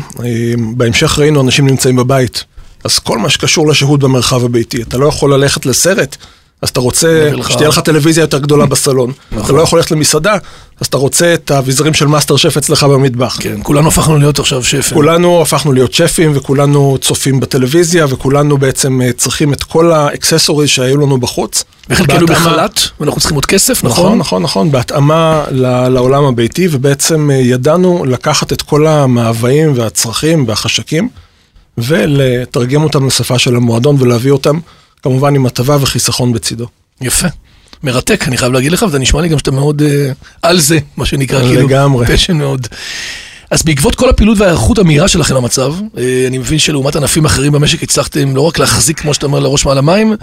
בהמשך 0.75 1.19
ראינו 1.19 1.41
אנשים 1.41 1.67
נמצאים 1.67 1.95
בבית. 1.95 2.43
אז 2.83 2.99
כל 2.99 3.17
מה 3.17 3.29
שקשור 3.29 3.67
לשהות 3.67 3.99
במרחב 3.99 4.45
הביתי, 4.45 4.81
אתה 4.81 4.97
לא 4.97 5.07
יכול 5.07 5.33
ללכת 5.33 5.65
לסרט, 5.65 6.17
אז 6.61 6.69
אתה 6.69 6.79
רוצה 6.79 7.31
שתהיה 7.49 7.69
לך 7.69 7.79
טלוויזיה 7.79 8.21
יותר 8.21 8.37
גדולה 8.37 8.65
בסלון. 8.75 9.11
אתה 9.29 9.37
נכון. 9.39 9.55
לא 9.55 9.61
יכול 9.61 9.79
ללכת 9.79 9.91
למסעדה, 9.91 10.37
אז 10.81 10.87
אתה 10.87 10.97
רוצה 10.97 11.33
את 11.33 11.51
האביזרים 11.51 11.93
של 11.93 12.07
מאסטר 12.07 12.37
שף 12.37 12.57
אצלך 12.57 12.83
במטבח. 12.83 13.37
כן, 13.41 13.59
כולנו 13.63 13.87
הפכנו 13.87 14.17
להיות 14.17 14.39
עכשיו 14.39 14.63
שפים. 14.63 14.97
כולנו 14.97 15.41
הפכנו 15.41 15.73
להיות 15.73 15.93
שפים, 15.93 16.31
וכולנו 16.35 16.97
צופים 17.01 17.39
בטלוויזיה, 17.39 18.05
וכולנו 18.09 18.57
בעצם 18.57 19.01
אה, 19.01 19.13
צריכים 19.13 19.53
את 19.53 19.63
כל 19.63 19.91
ה 19.91 19.98
accessories 19.98 20.69
שהיו 20.69 20.97
לנו 20.97 21.17
בחוץ. 21.17 21.63
וחלקנו 21.89 22.25
בחל"ת, 22.27 22.79
ואנחנו 22.99 23.19
צריכים 23.19 23.35
עוד 23.35 23.45
כסף, 23.45 23.83
נכון, 23.83 24.05
נכון? 24.05 24.17
נכון, 24.17 24.43
נכון, 24.43 24.71
בהתאמה 24.71 25.43
לעולם 25.89 26.25
הביתי, 26.25 26.67
ובעצם 26.71 27.31
אה, 27.31 27.35
ידענו 27.35 28.05
לקחת 28.07 28.53
את 28.53 28.61
כל 28.61 28.87
המאוויים 28.87 29.73
והצרכים 29.75 30.47
והחשקים, 30.47 31.09
ולתרגם 31.83 32.83
אותם 32.83 33.07
לשפה 33.07 33.39
של 33.39 33.55
המועדון 33.55 33.95
ולהביא 33.99 34.31
אותם, 34.31 34.59
כמובן 35.03 35.35
עם 35.35 35.45
הטבה 35.45 35.77
וחיסכון 35.81 36.33
בצידו. 36.33 36.67
יפה. 37.01 37.27
מרתק, 37.83 38.27
אני 38.27 38.37
חייב 38.37 38.53
להגיד 38.53 38.71
לך, 38.71 38.83
וזה 38.83 38.99
נשמע 38.99 39.21
לי 39.21 39.29
גם 39.29 39.37
שאתה 39.37 39.51
מאוד 39.51 39.81
אה, 39.81 40.11
על 40.41 40.59
זה, 40.59 40.79
מה 40.97 41.05
שנקרא, 41.05 41.41
כאילו, 41.41 41.67
לגמרי. 41.67 42.07
פשן 42.07 42.37
מאוד. 42.37 42.67
אז 43.51 43.63
בעקבות 43.63 43.95
כל 43.95 44.09
הפעילות 44.09 44.37
וההיערכות 44.37 44.77
המהירה 44.77 45.07
שלכם 45.07 45.35
למצב, 45.35 45.73
אה, 45.97 46.25
אני 46.27 46.37
מבין 46.37 46.59
שלעומת 46.59 46.95
ענפים 46.95 47.25
אחרים 47.25 47.51
במשק 47.51 47.83
הצלחתם 47.83 48.35
לא 48.35 48.41
רק 48.41 48.59
להחזיק, 48.59 48.99
כמו 48.99 49.13
שאתה 49.13 49.25
אומר, 49.25 49.39
לראש 49.39 49.65
מעל 49.65 49.77
המים, 49.77 50.15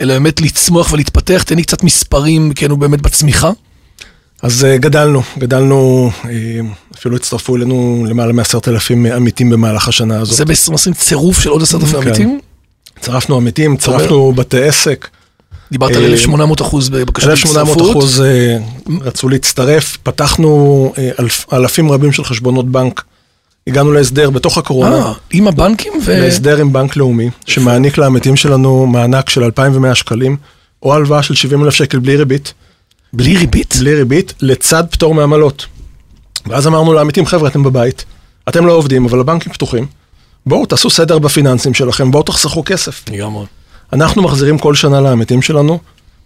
אלא 0.00 0.14
באמת 0.14 0.40
לצמוח 0.40 0.92
ולהתפתח. 0.92 1.42
תן 1.42 1.56
לי 1.56 1.62
קצת 1.62 1.82
מספרים, 1.82 2.52
כאילו, 2.52 2.76
באמת 2.76 3.00
בצמיחה. 3.00 3.50
אז 4.42 4.64
אה, 4.64 4.78
גדלנו, 4.78 5.22
גדלנו, 5.38 6.10
אה, 6.24 6.30
אפילו 6.94 7.16
הצטרפו 7.16 7.56
אלינו 7.56 8.06
למעלה 8.08 8.32
מעשרת 8.32 8.68
אלפים 8.68 9.06
עמיתים 9.06 9.50
במהלך 9.50 9.88
השנה 9.88 10.20
הזאת. 10.20 10.36
זה 10.36 10.44
ב-2020 10.44 10.94
צירוף 10.94 11.40
של 11.40 11.50
עוד 11.50 11.62
עשרת 11.62 11.82
אלפים 11.82 12.00
כן. 12.00 12.08
עמיתים. 12.08 12.40
צירפנו 13.00 13.36
עמיתים, 13.36 13.76
צירפנו 13.76 14.32
בתי 14.32 14.62
עסק. 14.62 15.08
דיברת 15.72 15.96
על 15.96 16.02
אה, 16.02 16.08
1,800 16.08 16.60
אחוז 16.60 16.88
בבקשות 16.88 17.30
1,800 17.30 17.68
הצטרפות. 17.68 17.90
אחוז 17.90 18.20
אה, 18.20 18.58
רצו 19.00 19.28
להצטרף, 19.28 19.98
פתחנו 20.02 20.92
אה, 20.98 21.10
אלפים 21.52 21.90
רבים 21.90 22.12
של 22.12 22.24
חשבונות 22.24 22.68
בנק. 22.68 23.02
הגענו 23.66 23.92
להסדר 23.92 24.30
בתוך 24.30 24.58
הקורונה, 24.58 24.96
אה, 24.96 25.12
עם 25.30 25.48
הבנקים 25.48 25.92
ו... 26.04 26.20
להסדר 26.20 26.58
עם 26.58 26.72
בנק 26.72 26.96
לאומי, 26.96 27.30
שמעניק 27.46 27.98
לעמיתים 27.98 28.36
שלנו 28.36 28.86
מענק 28.86 29.30
של 29.30 29.44
2,100 29.44 29.94
שקלים, 29.94 30.36
או 30.82 30.94
הלוואה 30.94 31.22
של 31.22 31.34
70 31.34 31.64
אלף 31.64 31.74
שקל 31.74 31.98
בלי 31.98 32.16
ריבית, 32.16 32.54
בלי 33.12 33.36
ריבית? 33.36 33.76
בלי 33.78 33.94
ריבית, 33.94 34.34
לצד 34.40 34.84
פטור 34.90 35.14
מעמלות. 35.14 35.66
ואז 36.46 36.66
אמרנו 36.66 36.92
לעמיתים, 36.92 37.26
חבר'ה, 37.26 37.48
אתם 37.48 37.62
בבית, 37.62 38.04
אתם 38.48 38.66
לא 38.66 38.72
עובדים, 38.72 39.04
אבל 39.04 39.20
הבנקים 39.20 39.52
פתוחים. 39.52 39.86
בואו 40.46 40.66
תעשו 40.66 40.90
סדר 40.90 41.18
בפיננסים 41.18 41.74
שלכם, 41.74 42.10
בואו 42.10 42.22
תחסכו 42.22 42.62
כסף. 42.66 43.04
לגמרי. 43.10 43.46
אנחנו 43.92 44.22
מחזירים 44.22 44.58
כל 44.58 44.74
שנה 44.74 45.00
לעמיתים 45.00 45.42
שלנו, 45.42 45.78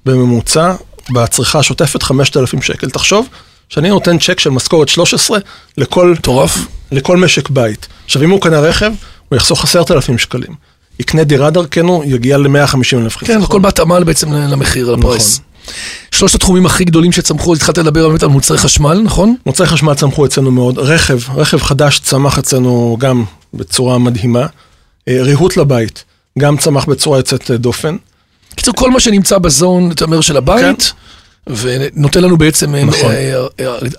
בממוצע, 0.07 0.75
בצריכה 1.11 1.59
השוטפת 1.59 2.02
5,000 2.02 2.62
שקל. 2.62 2.90
תחשוב 2.90 3.28
שאני 3.69 3.88
נותן 3.88 4.19
צ'ק 4.19 4.40
של 4.40 4.50
משכורת 4.50 4.88
13 4.88 5.38
לכל, 5.76 6.14
מטורף. 6.19 6.59
לכל 6.93 7.16
משק 7.16 7.50
בית. 7.50 7.87
עכשיו, 8.05 8.23
אם 8.23 8.31
הוא 8.31 8.40
קנה 8.40 8.61
רכב, 8.61 8.93
הוא 9.28 9.37
יחסוך 9.37 9.64
10,000 9.64 10.19
שקלים. 10.19 10.55
יקנה 11.00 11.25
דירה 11.25 11.50
דרכנו, 11.50 12.02
יגיע 12.07 12.38
ל-150 12.38 12.97
אלף 12.97 13.16
כן, 13.16 13.43
הכל 13.43 13.61
בהתאמה 13.61 14.00
בעצם 14.00 14.33
למחיר, 14.33 14.90
לפרייס. 14.90 15.40
שלושת 16.11 16.35
התחומים 16.35 16.66
הכי 16.66 16.85
גדולים 16.85 17.12
שצמחו, 17.12 17.54
התחלת 17.54 17.78
לדבר 17.78 18.08
באמת 18.08 18.23
על 18.23 18.28
מוצרי 18.28 18.58
חשמל, 18.58 19.00
נכון? 19.04 19.35
מוצרי 19.46 19.66
חשמל 19.66 19.94
צמחו 19.94 20.26
אצלנו 20.26 20.50
מאוד, 20.50 20.78
רכב, 20.78 21.18
רכב 21.35 21.62
חדש 21.62 21.99
צמח 21.99 22.38
אצלנו 22.38 22.96
גם 23.00 23.25
בצורה 23.54 23.99
מדהימה. 23.99 24.46
אה, 25.08 25.23
ריהוט 25.23 25.56
לבית, 25.56 26.04
גם 26.38 26.56
צמח 26.56 26.85
בצורה 26.85 27.18
יוצאת 27.18 27.50
אה, 27.50 27.56
דופן. 27.56 27.96
קיצור, 28.54 28.75
כל 28.75 28.90
מה 28.90 29.00
שנמצא 29.00 29.38
בזון, 29.38 29.90
אתה 29.90 30.04
אומר, 30.04 30.20
של 30.20 30.37
הבית, 30.37 30.92
ונותן 31.46 32.23
לנו 32.23 32.37
בעצם 32.37 32.75
אה, 32.75 32.85
נכון. 32.85 33.12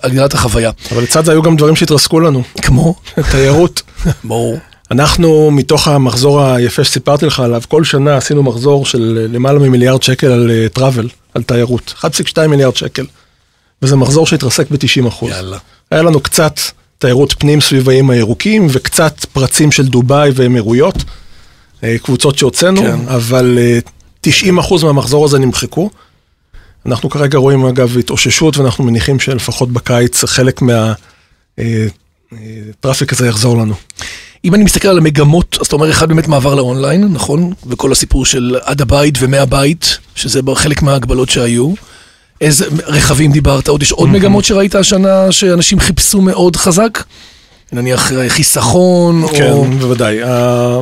הגדלת 0.02 0.34
החוויה. 0.34 0.70
אבל 0.92 1.02
לצד 1.02 1.24
זה 1.24 1.32
היו 1.32 1.42
גם 1.42 1.56
דברים 1.56 1.76
שהתרסקו 1.76 2.20
לנו. 2.20 2.42
כמו? 2.62 2.94
תיירות. 3.30 3.82
ברור. 4.24 4.58
אנחנו, 4.90 5.50
מתוך 5.50 5.88
המחזור 5.88 6.42
היפה 6.42 6.84
שסיפרתי 6.84 7.26
לך 7.26 7.40
עליו, 7.40 7.62
כל 7.68 7.84
שנה 7.84 8.16
עשינו 8.16 8.42
מחזור 8.42 8.86
של 8.86 9.18
אה, 9.20 9.26
למעלה 9.34 9.58
ממיליארד 9.58 10.02
שקל 10.02 10.32
על 10.32 10.50
טראבל, 10.72 11.08
על 11.34 11.42
תיירות. 11.42 11.94
1.2 11.96 12.46
מיליארד 12.46 12.76
שקל. 12.76 13.06
וזה 13.82 13.96
מחזור 13.96 14.26
שהתרסק 14.26 14.70
ב-90 14.70 15.08
אחוז. 15.08 15.30
יאללה. 15.30 15.58
היה 15.90 16.02
לנו 16.02 16.20
קצת 16.20 16.60
תיירות 16.98 17.34
פנים 17.38 17.60
סביב 17.60 17.88
האיים 17.88 18.10
הירוקים, 18.10 18.66
וקצת 18.70 19.24
פרצים 19.32 19.72
של 19.72 19.86
דובאי 19.86 20.30
ואמירויות, 20.34 20.96
אה, 21.84 21.96
קבוצות 22.02 22.38
שהוצאנו, 22.38 22.80
כן. 22.80 23.08
אבל 23.08 23.58
אה, 23.60 23.78
90 24.20 24.58
אחוז 24.58 24.84
מהמחזור 24.84 25.24
הזה 25.24 25.38
נמחקו. 25.38 25.90
אנחנו 26.86 27.10
כרגע 27.10 27.38
רואים 27.38 27.64
אגב 27.66 27.98
התאוששות, 27.98 28.56
ואנחנו 28.56 28.84
מניחים 28.84 29.20
שלפחות 29.20 29.72
בקיץ 29.72 30.24
חלק 30.24 30.60
מהטראפיק 31.58 33.12
הזה 33.12 33.28
יחזור 33.28 33.56
לנו. 33.56 33.74
אם 34.44 34.54
אני 34.54 34.64
מסתכל 34.64 34.88
על 34.88 34.98
המגמות, 34.98 35.58
אז 35.60 35.66
אתה 35.66 35.76
אומר, 35.76 35.90
אחד 35.90 36.08
באמת 36.08 36.28
מעבר 36.28 36.54
לאונליין, 36.54 37.08
נכון? 37.12 37.52
וכל 37.66 37.92
הסיפור 37.92 38.26
של 38.26 38.56
עד 38.62 38.80
הבית 38.80 39.14
ומהבית, 39.20 39.98
שזה 40.14 40.40
חלק 40.54 40.82
מההגבלות 40.82 41.28
שהיו. 41.28 41.72
איזה 42.40 42.66
רכבים 42.86 43.32
דיברת? 43.32 43.68
עוד 43.68 43.82
יש 43.82 43.92
עוד 43.92 44.08
מגמות 44.08 44.44
שראית 44.44 44.74
השנה 44.74 45.32
שאנשים 45.32 45.80
חיפשו 45.80 46.20
מאוד 46.20 46.56
חזק? 46.56 47.02
נניח 47.72 48.12
אה, 48.12 48.28
חיסכון, 48.28 49.24
כן, 49.32 49.50
או... 49.50 49.64
בוודאי. 49.64 50.22
ה- 50.22 50.80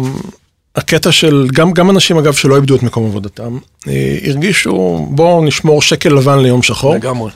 הקטע 0.77 1.13
של, 1.13 1.49
גם, 1.53 1.73
גם 1.73 1.91
אנשים 1.91 2.19
אגב 2.19 2.33
שלא 2.35 2.57
איבדו 2.57 2.77
את 2.77 2.83
מקום 2.83 3.07
עבודתם, 3.07 3.59
אה, 3.89 4.19
הרגישו 4.27 5.07
בואו 5.11 5.45
נשמור 5.45 5.83
שקל 5.83 6.09
לבן 6.09 6.39
ליום 6.39 6.63
שחור, 6.63 6.95
לגמרי. 6.95 7.31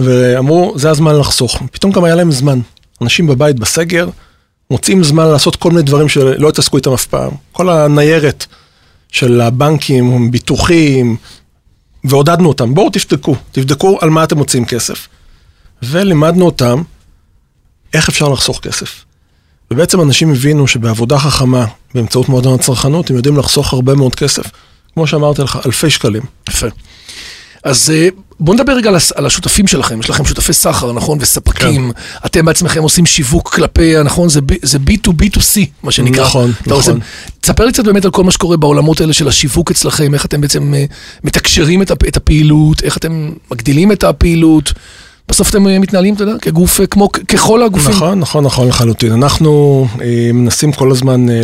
ואמרו 0.00 0.72
זה 0.76 0.90
הזמן 0.90 1.16
לחסוך. 1.16 1.62
פתאום 1.72 1.92
גם 1.92 2.04
היה 2.04 2.14
להם 2.14 2.32
זמן. 2.32 2.60
אנשים 3.02 3.26
בבית 3.26 3.56
בסגר, 3.56 4.08
מוצאים 4.70 5.04
זמן 5.04 5.26
לעשות 5.26 5.56
כל 5.56 5.70
מיני 5.70 5.82
דברים 5.82 6.08
שלא 6.08 6.48
התעסקו 6.48 6.76
איתם 6.76 6.92
אף 6.92 7.06
פעם. 7.06 7.30
כל 7.52 7.68
הניירת 7.68 8.46
של 9.12 9.40
הבנקים, 9.40 10.30
ביטוחים, 10.30 11.16
ועודדנו 12.04 12.48
אותם, 12.48 12.74
בואו 12.74 12.90
תבדקו, 12.90 13.36
תבדקו 13.52 13.98
על 14.00 14.10
מה 14.10 14.24
אתם 14.24 14.36
מוצאים 14.36 14.64
כסף. 14.64 15.08
ולימדנו 15.82 16.44
אותם 16.44 16.82
איך 17.94 18.08
אפשר 18.08 18.28
לחסוך 18.28 18.60
כסף. 18.60 19.04
ובעצם 19.70 20.00
אנשים 20.00 20.30
הבינו 20.30 20.66
שבעבודה 20.66 21.18
חכמה, 21.18 21.66
באמצעות 21.94 22.28
מועדון 22.28 22.54
הצרכנות, 22.54 23.10
הם 23.10 23.16
יודעים 23.16 23.36
לחסוך 23.36 23.72
הרבה 23.72 23.94
מאוד 23.94 24.14
כסף. 24.14 24.50
כמו 24.94 25.06
שאמרתי 25.06 25.42
לך, 25.42 25.58
אלפי 25.66 25.90
שקלים. 25.90 26.22
יפה. 26.48 26.66
אז 27.64 27.90
אה, 27.90 28.08
בואו 28.40 28.56
נדבר 28.56 28.72
רגע 28.72 28.88
על 28.90 28.96
על 29.14 29.26
השותפים 29.26 29.66
שלכם, 29.66 30.00
יש 30.00 30.10
לכם 30.10 30.24
שותפי 30.24 30.52
סחר, 30.52 30.92
נכון? 30.92 31.18
וספקים. 31.20 31.92
אתם 32.26 32.44
בעצמכם 32.44 32.82
עושים 32.82 33.06
שיווק 33.06 33.54
כלפי, 33.54 34.02
נכון? 34.04 34.28
זה 34.28 34.40
זה 34.62 34.78
B2B2C, 34.90 35.60
מה 35.82 35.92
שנקרא. 35.92 36.24
נכון, 36.24 36.52
נכון. 36.66 36.72
עושה- 36.72 36.92
תספר 37.40 37.64
לי 37.64 37.72
קצת 37.72 37.84
באמת 37.84 38.04
על 38.04 38.10
כל 38.10 38.24
מה 38.24 38.30
שקורה 38.30 38.56
בעולמות 38.56 39.00
האלה 39.00 39.12
של 39.12 39.28
השיווק 39.28 39.70
אצלכם, 39.70 40.14
איך 40.14 40.26
אתם 40.26 40.40
בעצם 40.40 40.74
אה, 40.74 40.84
מתקשרים 41.24 41.82
את 41.82 41.90
הפ- 41.90 42.04
את 42.08 42.16
הפעילות, 42.16 42.82
איך 42.82 42.96
אתם 42.96 43.30
מגדילים 43.50 43.92
את 43.92 44.04
הפעילות, 44.04 44.72
בסוף 45.28 45.50
אתם 45.50 45.68
אה, 45.68 45.78
מתנהלים, 45.78 46.14
אתה 46.14 46.22
יודע, 46.22 46.34
כגוף, 46.42 46.80
אה, 46.80 46.86
כמו 46.86 47.08
ככל 47.28 47.62
הגופים. 47.62 47.90
נכון, 47.94 48.20
נכון, 48.20 48.44
נכון 48.44 48.68
לחלוטין. 48.68 49.12
אנחנו 49.12 49.86
אה, 50.00 50.30
מנסים 50.34 50.72
כל 50.72 50.90
הזמן, 50.90 51.28
אה, 51.30 51.34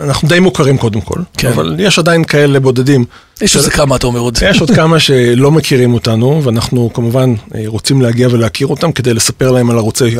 אנחנו 0.00 0.28
די 0.28 0.40
מוכרים 0.40 0.78
קודם 0.78 1.00
כל, 1.00 1.20
כן. 1.38 1.48
אבל 1.48 1.76
יש 1.78 1.98
עדיין 1.98 2.24
כאלה 2.24 2.60
בודדים. 2.60 3.04
יש 3.40 3.52
של- 3.52 3.58
איזה 3.58 3.70
כמה, 3.70 3.96
אתה 3.96 4.06
אומר 4.06 4.20
עוד. 4.20 4.38
יש 4.50 4.60
עוד 4.60 4.70
כמה 4.70 5.00
שלא 5.00 5.50
מכירים 5.50 5.94
אותנו, 5.94 6.40
ואנחנו 6.44 6.90
כמובן 6.94 7.34
אה, 7.54 7.62
רוצים 7.66 8.02
להגיע 8.02 8.28
ולהכיר 8.30 8.66
אותם 8.66 8.92
כדי 8.92 9.14
לספר 9.14 9.50
להם 9.50 9.70
על 9.70 9.76
ערוצי 9.78 10.16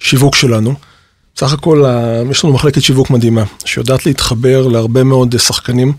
השיווק 0.00 0.34
שלנו. 0.34 0.74
סך 1.38 1.52
הכל, 1.52 1.84
יש 2.30 2.44
לנו 2.44 2.52
מחלקת 2.54 2.82
שיווק 2.82 3.10
מדהימה, 3.10 3.44
שיודעת 3.64 4.06
להתחבר 4.06 4.66
להרבה 4.66 5.04
מאוד 5.04 5.34
אה, 5.34 5.38
שחקנים. 5.38 5.92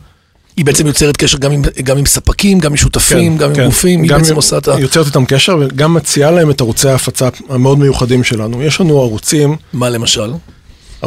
היא 0.57 0.65
בעצם 0.65 0.87
יוצרת 0.87 1.17
קשר 1.17 1.37
גם 1.37 1.51
עם, 1.51 1.61
גם 1.83 1.97
עם 1.97 2.05
ספקים, 2.05 2.59
גם 2.59 2.71
עם 2.71 2.77
שותפים, 2.77 3.37
גם 3.37 3.49
עם 3.49 3.65
גופים, 3.65 4.01
היא 4.01 4.09
כן. 4.09 4.15
גם 4.15 4.21
בעצם 4.21 4.35
עושה 4.35 4.57
את 4.57 4.67
ה... 4.67 4.79
יוצרת 4.79 5.05
איתם 5.05 5.25
קשר 5.25 5.57
וגם 5.61 5.93
מציעה 5.93 6.31
להם 6.31 6.49
את 6.49 6.61
ערוצי 6.61 6.89
ההפצה 6.89 7.29
המאוד 7.49 7.79
מיוחדים 7.79 8.23
שלנו. 8.23 8.63
יש 8.63 8.81
לנו 8.81 9.01
ערוצים, 9.01 9.55
מה 9.73 9.89
למשל? 9.89 10.31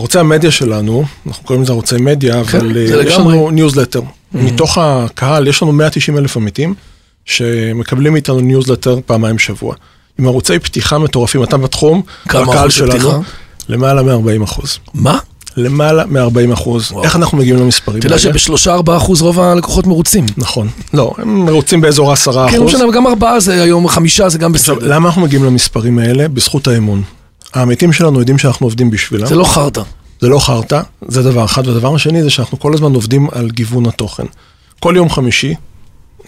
ערוצי 0.01 0.19
המדיה 0.19 0.51
שלנו, 0.51 1.05
אנחנו 1.27 1.45
קוראים 1.45 1.63
לזה 1.63 1.73
ערוצי 1.73 1.97
מדיה, 1.97 2.45
כן, 2.45 2.59
אבל 2.59 2.77
אה, 2.77 2.83
יש 2.83 2.91
לגמרי. 2.91 3.35
לנו 3.35 3.51
ניוזלטר. 3.51 4.01
מתוך 4.33 4.79
הקהל 4.81 5.49
יש 5.49 5.63
לנו 5.63 5.73
190 5.73 6.19
אלף 6.19 6.37
עמיתים 6.37 6.75
שמקבלים 7.25 8.13
מאיתנו 8.13 8.41
ניוזלטר 8.41 8.99
פעמיים 9.07 9.37
בשבוע. 9.37 9.75
עם 10.19 10.27
ערוצי 10.27 10.59
פתיחה 10.59 10.99
מטורפים, 10.99 11.43
אתה 11.43 11.57
בתחום, 11.57 12.03
הקהל 12.27 12.71
שלנו, 12.71 12.91
פתיחה? 12.91 13.19
למעלה 13.69 14.03
מ-40 14.03 14.45
אחוז. 14.45 14.79
מה? 14.95 15.19
למעלה 15.57 16.05
מ-40 16.07 16.53
אחוז. 16.53 16.93
איך 17.05 17.17
אנחנו 17.17 17.39
מגיעים 17.39 17.57
למספרים 17.57 17.99
אתה 17.99 18.07
יודע 18.07 18.17
האלה? 18.17 18.23
שבשלושה 18.23 18.73
ארבעה 18.73 18.97
אחוז 18.97 19.23
רוב 19.23 19.41
הלקוחות 19.41 19.87
מרוצים. 19.87 20.27
נכון. 20.37 20.69
לא, 20.95 21.13
הם 21.19 21.49
רוצים 21.49 21.81
באזור 21.81 22.11
ה-10 22.11 22.17
אחוז. 22.17 22.51
כן, 22.51 22.57
לא 22.59 22.65
משנה, 22.65 22.85
גם 22.95 23.07
ארבעה 23.07 23.41
זה 23.41 23.63
היום, 23.63 23.89
חמישה 23.89 24.29
זה 24.29 24.39
גם 24.39 24.53
בסדר. 24.53 24.77
למה 24.81 25.09
אנחנו 25.09 25.23
מגיעים 25.23 25.45
למספרים 25.45 25.99
האלה? 25.99 26.29
בזכות 26.29 26.69
האמון. 26.69 27.03
העמיתים 27.55 27.93
שלנו 27.93 28.19
יודעים 28.19 28.39
שאנחנו 28.39 28.67
עובדים 28.67 28.91
בשבילם. 28.91 29.27
זה 29.27 29.37
לא 29.37 29.45
חרטא. 29.45 29.83
זה 30.21 30.29
לא 30.29 30.39
חרטא, 30.39 30.81
זה 31.09 31.23
דבר 31.23 31.45
אחד. 31.45 31.67
והדבר 31.67 31.95
השני 31.95 32.23
זה 32.23 32.31
שאנחנו 32.31 32.59
כל 32.59 32.75
הזמן 32.75 32.95
עובדים 32.95 33.29
על 33.33 33.51
גיוון 33.51 33.87
התוכן. 33.87 34.25
כל 34.81 34.95
יום 34.97 35.11
חמישי 35.11 35.55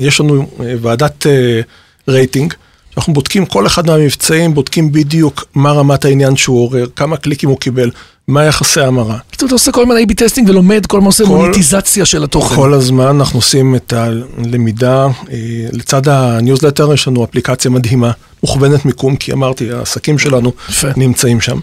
יש 0.01 0.21
לנו 0.21 0.47
אה, 0.61 0.75
ועדת 0.81 1.27
אה, 1.27 1.61
רייטינג, 2.09 2.55
שאנחנו 2.95 3.13
בודקים 3.13 3.47
כל 3.47 3.67
אחד 3.67 3.87
מהמבצעים, 3.87 4.55
בודקים 4.55 4.93
בדיוק 4.93 5.45
מה 5.55 5.73
רמת 5.73 6.05
העניין 6.05 6.37
שהוא 6.37 6.61
עורר, 6.61 6.87
כמה 6.97 7.17
קליקים 7.17 7.49
הוא 7.49 7.59
קיבל, 7.59 7.91
מה 8.29 8.45
יחסי 8.45 8.81
המרה. 8.81 9.19
פתאום 9.31 9.47
אתה 9.47 9.55
עושה 9.55 9.73
כל 9.73 9.87
מיני 9.87 10.05
A-B 10.05 10.15
testing 10.15 10.49
ולומד 10.49 10.87
כל 10.87 11.01
מה 11.01 11.07
עושה 11.07 11.25
מוניטיזציה 11.25 12.05
של 12.05 12.25
התוכן. 12.25 12.55
כל 12.57 12.75
הזמן 12.75 13.07
אנחנו 13.07 13.39
עושים 13.39 13.75
את 13.75 13.93
הלמידה, 13.93 15.07
אה, 15.07 15.39
לצד 15.73 16.09
הניוזלטר 16.09 16.95
יש 16.95 17.09
לנו 17.09 17.25
אפליקציה 17.25 17.71
מדהימה, 17.71 18.11
מוכוונת 18.43 18.85
מיקום, 18.85 19.17
כי 19.17 19.33
אמרתי, 19.33 19.73
העסקים 19.73 20.19
שלנו 20.19 20.53
יפה. 20.69 20.89
נמצאים 20.97 21.41
שם. 21.41 21.59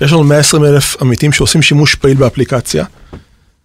יש 0.00 0.12
לנו 0.12 0.24
120 0.24 0.64
אלף 0.64 0.96
עמיתים 1.02 1.32
שעושים 1.32 1.62
שימוש 1.62 1.94
פעיל 1.94 2.16
באפליקציה. 2.16 2.84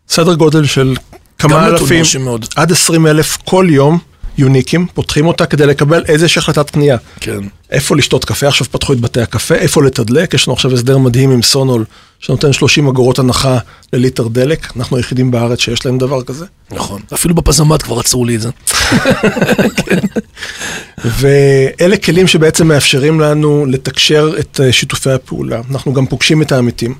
סדר 0.09 0.33
גודל 0.33 0.65
של 0.65 0.95
כמה 1.39 1.67
אלפים. 1.67 2.03
עד 2.55 2.71
20 2.71 3.07
אלף 3.07 3.37
כל 3.45 3.67
יום, 3.69 3.99
יוניקים, 4.37 4.87
פותחים 4.93 5.27
אותה 5.27 5.45
כדי 5.45 5.65
לקבל 5.65 6.03
איזושהי 6.07 6.39
החלטת 6.39 6.69
קנייה. 6.69 6.97
כן. 7.19 7.39
איפה 7.71 7.95
לשתות 7.95 8.25
קפה, 8.25 8.47
עכשיו 8.47 8.67
פתחו 8.71 8.93
את 8.93 8.99
בתי 8.99 9.21
הקפה, 9.21 9.55
איפה 9.55 9.83
לתדלק, 9.83 10.33
יש 10.33 10.47
לנו 10.47 10.53
עכשיו 10.53 10.73
הסדר 10.73 10.97
מדהים 10.97 11.31
עם 11.31 11.41
סונול, 11.41 11.85
שנותן 12.19 12.53
30 12.53 12.87
אגורות 12.87 13.19
הנחה 13.19 13.57
לליטר 13.93 14.27
דלק, 14.27 14.67
אנחנו 14.77 14.97
היחידים 14.97 15.31
בארץ 15.31 15.59
שיש 15.59 15.85
להם 15.85 15.97
דבר 15.97 16.23
כזה. 16.23 16.45
נכון. 16.71 17.01
אפילו 17.13 17.35
בפזמט 17.35 17.81
כבר 17.81 17.99
עצרו 17.99 18.25
לי 18.25 18.35
את 18.35 18.41
זה. 18.41 18.49
ואלה 21.19 21.97
כלים 21.97 22.27
שבעצם 22.27 22.67
מאפשרים 22.67 23.19
לנו 23.19 23.65
לתקשר 23.65 24.31
את 24.39 24.59
אה, 24.63 24.71
שיתופי 24.71 25.11
הפעולה. 25.11 25.61
אנחנו 25.71 25.93
גם 25.93 26.05
פוגשים 26.05 26.41
את 26.41 26.51
העמיתים. 26.51 26.95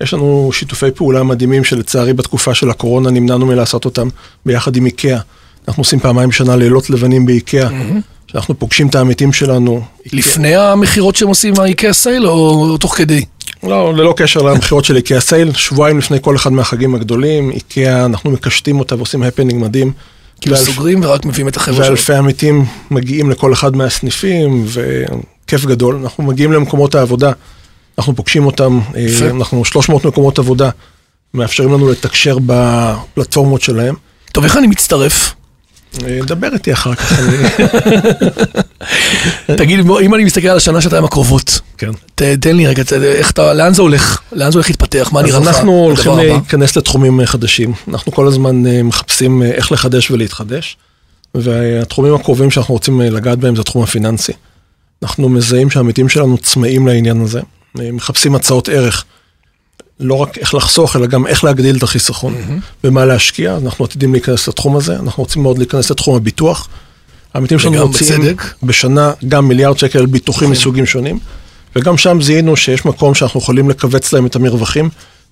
יש 0.00 0.14
לנו 0.14 0.50
שיתופי 0.52 0.90
פעולה 0.90 1.22
מדהימים 1.22 1.64
שלצערי 1.64 2.12
בתקופה 2.12 2.54
של 2.54 2.70
הקורונה 2.70 3.10
נמנענו 3.10 3.46
מלעשות 3.46 3.84
אותם 3.84 4.08
ביחד 4.46 4.76
עם 4.76 4.86
איקאה. 4.86 5.20
אנחנו 5.68 5.80
עושים 5.80 6.00
פעמיים 6.00 6.28
בשנה 6.28 6.56
לילות 6.56 6.90
לבנים 6.90 7.26
באיקאה, 7.26 7.68
שאנחנו 8.26 8.58
פוגשים 8.58 8.88
את 8.88 8.94
העמיתים 8.94 9.32
שלנו. 9.32 9.82
לפני 10.12 10.56
המכירות 10.56 11.16
שהם 11.16 11.28
עושים 11.28 11.54
עם 11.54 11.60
ה-IKEA 11.60 11.92
סייל 11.92 12.26
או 12.26 12.76
תוך 12.78 12.96
כדי? 12.96 13.24
לא, 13.62 13.94
ללא 13.94 14.14
קשר 14.16 14.42
למכירות 14.42 14.84
של 14.84 14.96
איקאה 14.96 15.20
סייל, 15.20 15.52
שבועיים 15.52 15.98
לפני 15.98 16.18
כל 16.22 16.36
אחד 16.36 16.52
מהחגים 16.52 16.94
הגדולים, 16.94 17.50
איקאה, 17.50 18.04
אנחנו 18.04 18.30
מקשטים 18.30 18.78
אותה 18.78 18.96
ועושים 18.96 19.22
הפנינג 19.22 19.62
מדהים. 19.62 19.92
כאילו 20.40 20.56
ואלף- 20.56 20.66
סוגרים 20.66 21.00
ורק 21.04 21.24
מביאים 21.24 21.48
את 21.48 21.56
החבר'ה 21.56 21.76
שלהם. 21.76 21.88
ואלפי 21.88 22.14
עמיתים 22.14 22.64
מגיעים 22.90 23.30
לכל 23.30 23.52
אחד 23.52 23.76
מהסניפים, 23.76 24.66
וכיף 24.66 25.64
גדול. 25.64 25.98
אנחנו 26.02 26.24
מגיעים 26.24 26.52
למקומות 26.52 26.94
העבודה, 26.94 27.32
אנחנו 27.98 28.16
פוגשים 28.16 28.46
אותם, 28.46 28.80
אה, 28.96 29.00
יפה. 29.00 29.26
אנחנו 29.30 29.64
300 29.64 30.04
מקומות 30.04 30.38
עבודה, 30.38 30.70
מאפשרים 31.34 31.72
לנו 31.72 31.88
לתקשר 31.90 32.38
בפלטפורמות 32.46 33.62
שלהם. 33.62 33.94
טוב, 34.32 34.44
איך 34.44 34.56
אני 34.56 34.66
מצטרף? 34.66 35.34
דבר 36.26 36.48
איתי 36.54 36.72
אחר 36.72 36.94
כך. 36.94 37.12
תגיד, 39.58 39.80
אם 40.02 40.14
אני 40.14 40.24
מסתכל 40.24 40.48
על 40.48 40.56
השנה, 40.56 40.80
שנתיים 40.80 41.04
הקרובות, 41.04 41.60
כן. 41.78 41.90
ת- 42.14 42.22
תן 42.22 42.56
לי 42.56 42.66
רגע, 42.66 42.84
ת- 42.84 42.92
איך 42.92 43.30
אתה, 43.30 43.54
לאן 43.54 43.74
זה 43.74 43.82
הולך? 43.82 44.20
לאן 44.32 44.50
זה 44.52 44.58
הולך 44.58 44.68
להתפתח? 44.68 45.08
מה 45.12 45.20
אז 45.20 45.26
נראה 45.26 45.40
לך? 45.40 45.46
אנחנו 45.48 45.72
הולכים? 45.72 46.12
להיכנס 46.16 46.76
לתחומים 46.76 47.20
אה, 47.20 47.26
חדשים. 47.26 47.72
אנחנו 47.88 48.12
כל 48.12 48.26
הזמן 48.26 48.66
אה, 48.66 48.82
מחפשים 48.82 49.42
אה, 49.42 49.50
איך 49.50 49.72
לחדש 49.72 50.10
ולהתחדש, 50.10 50.76
והתחומים 51.34 52.14
הקרובים 52.14 52.50
שאנחנו 52.50 52.74
רוצים 52.74 53.00
לגעת 53.00 53.38
בהם 53.38 53.54
זה 53.56 53.60
התחום 53.62 53.82
הפיננסי. 53.82 54.32
אנחנו 55.02 55.28
מזהים 55.28 55.70
שהעמיתים 55.70 56.08
שלנו 56.08 56.38
צמאים 56.38 56.86
לעניין 56.88 57.20
הזה, 57.20 57.40
מחפשים 57.74 58.34
הצעות 58.34 58.68
ערך. 58.68 59.04
לא 60.00 60.14
רק 60.14 60.38
איך 60.38 60.54
לחסוך, 60.54 60.96
אלא 60.96 61.06
גם 61.06 61.26
איך 61.26 61.44
להגדיל 61.44 61.76
את 61.76 61.82
החיסכון 61.82 62.34
ומה 62.84 63.04
להשקיע. 63.04 63.56
אנחנו 63.56 63.84
עתידים 63.84 64.12
להיכנס 64.12 64.48
לתחום 64.48 64.76
הזה, 64.76 64.96
אנחנו 64.96 65.22
רוצים 65.22 65.42
מאוד 65.42 65.58
להיכנס 65.58 65.90
לתחום 65.90 66.16
הביטוח. 66.16 66.68
העמיתים 67.34 67.58
שלנו 67.58 67.86
מוציאים. 67.86 68.22
בשנה 68.62 69.12
גם 69.28 69.48
מיליארד 69.48 69.78
שקל 69.78 70.06
ביטוחים 70.06 70.50
מסוגים 70.50 70.86
שונים, 70.86 71.18
וגם 71.76 71.96
שם 71.96 72.22
זיהינו 72.22 72.56
שיש 72.56 72.84
מקום 72.84 73.14
שאנחנו 73.14 73.40
יכולים 73.40 73.70
לכווץ 73.70 74.12
להם 74.12 74.26
את 74.26 74.36
המרווחים 74.36 74.88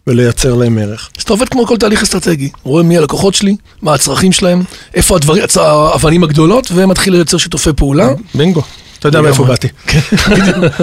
ולייצר 0.07 0.55
להם 0.55 0.79
ערך. 0.79 1.11
אז 1.18 1.22
אתה 1.22 1.33
עובד 1.33 1.48
כמו 1.48 1.66
כל 1.66 1.76
תהליך 1.76 2.02
אסטרטגי, 2.02 2.50
רואה 2.62 2.83
מי 2.83 2.98
הלקוחות 2.98 3.35
שלי, 3.35 3.57
מה 3.83 3.94
הצרכים 3.94 4.33
שלהם, 4.33 4.62
איפה 4.94 5.16
הדברים, 5.16 5.42
האבנים 5.57 6.24
הגדולות, 6.24 6.72
ומתחיל 6.74 7.12
לייצר 7.12 7.37
שיתופי 7.37 7.70
פעולה. 7.76 8.09
בינגו, 8.35 8.62
אתה 8.98 9.09
יודע 9.09 9.20
מאיפה. 9.20 9.44
באתי. 9.44 9.68
כן. 9.87 10.00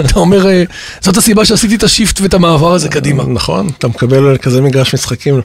אתה 0.06 0.18
אומר, 0.18 0.48
אה, 0.48 0.64
זאת 1.00 1.16
הסיבה 1.16 1.44
שעשיתי 1.44 1.74
את 1.74 1.82
השיפט 1.82 2.20
ואת 2.20 2.34
המעבר 2.34 2.72
הזה 2.72 2.88
קדימה. 2.88 3.24
נכון, 3.24 3.70
אתה 3.78 3.88
מקבל 3.88 4.36
כזה 4.36 4.62
מגרש 4.62 4.94
משחקים. 4.94 5.40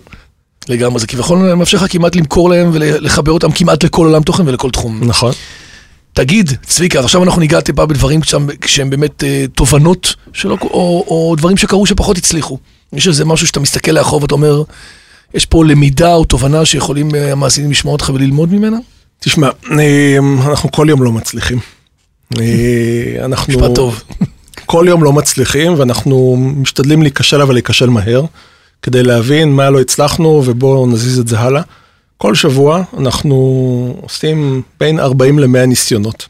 לגמרי, 0.70 1.00
זה 1.00 1.08
כביכול 1.08 1.54
מאפשר 1.54 1.78
לך 1.78 1.86
כמעט 1.90 2.16
למכור 2.16 2.50
להם 2.50 2.70
ולחבר 2.74 3.32
אותם 3.32 3.52
כמעט 3.52 3.84
לכל 3.84 4.06
עולם 4.06 4.24
תוכן 4.24 4.48
ולכל 4.48 4.70
תחום. 4.70 5.00
נכון. 5.04 5.32
תגיד, 6.14 6.52
צביקה, 6.66 7.00
עכשיו 7.00 7.24
אנחנו 7.24 7.40
ניגע 7.40 7.62
טיפה 7.62 7.86
בדברים 7.86 8.24
שם, 8.24 8.48
שהם 8.66 8.90
באמת 8.90 9.24
אה, 9.24 9.46
תובנות 9.56 10.16
שלא, 10.34 10.58
או, 10.62 11.06
או 11.08 11.36
דברים 11.38 11.58
שקרו 11.58 11.86
שפחות 11.86 12.18
הצליחו. 12.18 12.58
יש 12.94 13.08
איזה 13.08 13.26
משהו 13.26 13.48
שאתה 13.48 13.60
מסתכל 13.60 13.92
לאחור 13.92 14.22
ואתה 14.22 14.34
אומר, 14.34 14.64
יש 15.34 15.46
פה 15.46 15.66
למידה 15.66 16.14
או 16.14 16.26
תובנה 16.26 16.66
שיכולים 16.66 17.16
אה, 17.16 17.32
המאזינים 17.32 17.72
לשמוע 17.72 17.92
אותך 17.92 18.12
וללמוד 18.14 18.54
ממנה? 18.54 18.78
תשמע, 19.20 19.50
אה, 19.72 20.18
אנחנו 20.48 20.72
כל 20.72 20.88
יום 20.90 21.04
לא 21.04 21.12
מצליחים. 21.12 21.60
אה, 22.38 23.26
אנחנו 23.26 23.54
משפט 23.54 23.76
טוב. 23.76 24.04
כל 24.66 24.86
יום 24.88 25.04
לא 25.04 25.14
מצליחים, 25.14 25.74
ואנחנו 25.78 26.38
משתדלים 26.58 27.02
להיכשל, 27.02 27.42
אבל 27.42 27.54
להיכשל 27.54 27.90
מהר, 27.90 28.24
כדי 28.82 29.04
להבין 29.04 29.52
מה 29.52 29.70
לא 29.70 29.82
הצלחנו, 29.82 30.44
ובואו 30.46 30.88
נזיז 30.88 31.20
את 31.20 31.28
זה 31.28 31.40
הלאה. 31.40 31.62
כל 32.18 32.36
שבוע 32.36 32.84
אנחנו 32.98 33.36
עושים 34.02 34.62
בין 34.80 35.00
40 35.00 35.40
ל-100 35.40 35.66
ניסיונות. 35.66 36.28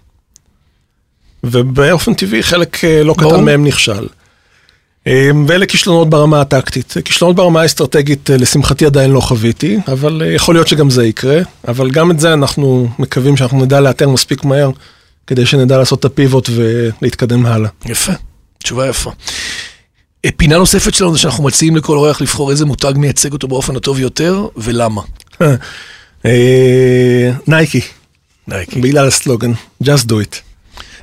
ובאופן 1.43 2.13
טבעי 2.13 2.43
חלק 2.43 2.83
אה, 2.83 3.03
לא. 3.03 3.15
קטן 3.17 3.43
מהם 3.43 3.65
נכשל. 3.65 4.07
אה, 5.07 5.29
ואלה 5.47 5.65
כישלונות 5.65 6.09
ברמה 6.09 6.41
הטקטית. 6.41 6.93
כישלונות 7.05 7.35
ברמה 7.35 7.61
האסטרטגית, 7.61 8.29
לשמחתי 8.29 8.85
עדיין 8.85 9.11
לא 9.11 9.19
חוויתי, 9.19 9.77
אבל 9.87 10.21
יכול 10.35 10.55
להיות 10.55 10.67
שגם 10.67 10.89
זה 10.89 11.05
יקרה. 11.05 11.41
אבל 11.67 11.91
גם 11.91 12.11
את 12.11 12.19
זה 12.19 12.33
אנחנו 12.33 12.87
מקווים 12.99 13.37
שאנחנו 13.37 13.65
נדע 13.65 13.79
לאתר 13.79 14.09
מספיק 14.09 14.43
מהר, 14.43 14.71
כדי 15.29 15.45
שנדע 15.45 15.77
לעשות 15.77 15.99
את 15.99 16.05
הפיבוט 16.05 16.49
ולהתקדם 16.55 17.45
הלאה. 17.45 17.69
יפה, 17.85 18.11
תשובה 18.63 18.89
יפה. 18.89 19.11
אה, 20.25 20.29
פינה 20.37 20.57
נוספת 20.57 20.93
שלנו 20.93 21.13
זה 21.13 21.19
שאנחנו 21.19 21.43
מציעים 21.43 21.75
לכל 21.75 21.97
אורח 21.97 22.21
לבחור 22.21 22.51
איזה 22.51 22.65
מותג 22.65 22.93
מייצג 22.95 23.33
אותו 23.33 23.47
באופן 23.47 23.75
הטוב 23.75 23.99
יותר, 23.99 24.47
ולמה. 24.57 25.01
אה, 26.25 27.31
נייקי, 27.47 27.81
נייקי. 28.47 28.81
בגלל 28.81 29.07
הסלוגן, 29.07 29.51
just 29.83 30.05
do 30.07 30.13
it. 30.13 30.35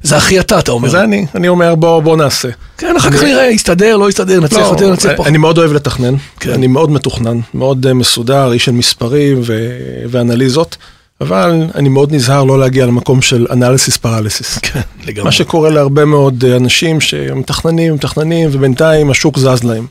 זה 0.02 0.16
הכי 0.16 0.40
אתה, 0.40 0.58
אתה 0.58 0.72
אומר. 0.72 0.88
זה 0.88 1.04
אני, 1.04 1.26
אני 1.34 1.48
אומר 1.48 1.74
בוא, 1.74 2.00
בוא 2.00 2.16
נעשה. 2.16 2.48
כן, 2.78 2.96
אחר 2.96 3.10
כך 3.10 3.22
נראה, 3.22 3.46
יסתדר, 3.46 3.96
לא 3.96 4.08
יסתדר, 4.08 4.40
נצליח 4.40 4.66
לא, 4.66 4.72
יותר, 4.72 4.92
נצליח 4.92 5.12
פחות. 5.14 5.26
אני 5.26 5.38
מאוד 5.38 5.58
אוהב 5.58 5.72
לתכנן, 5.72 6.14
כן. 6.40 6.50
אני 6.50 6.66
מאוד 6.66 6.90
מתוכנן, 6.90 7.40
מאוד 7.54 7.86
אה, 7.86 7.94
מסודר, 7.94 8.52
איש 8.52 8.64
של 8.64 8.72
מספרים 8.72 9.40
ו- 9.44 10.04
ואנליזות, 10.08 10.76
אבל 11.20 11.66
אני 11.74 11.88
מאוד 11.88 12.12
נזהר 12.12 12.44
לא 12.44 12.58
להגיע 12.58 12.86
למקום 12.86 13.22
של 13.22 13.46
אנליסיס 13.50 13.96
פרליסיס. 13.96 14.58
כן, 14.58 14.80
לגמרי. 15.06 15.24
מה 15.24 15.32
שקורה 15.32 15.70
להרבה 15.70 16.04
מאוד 16.04 16.44
אה, 16.44 16.56
אנשים 16.56 17.00
שמתכננים, 17.00 17.94
מתכננים, 17.94 18.48
ובינתיים 18.52 19.10
השוק 19.10 19.38
זז 19.38 19.64
להם. 19.64 19.86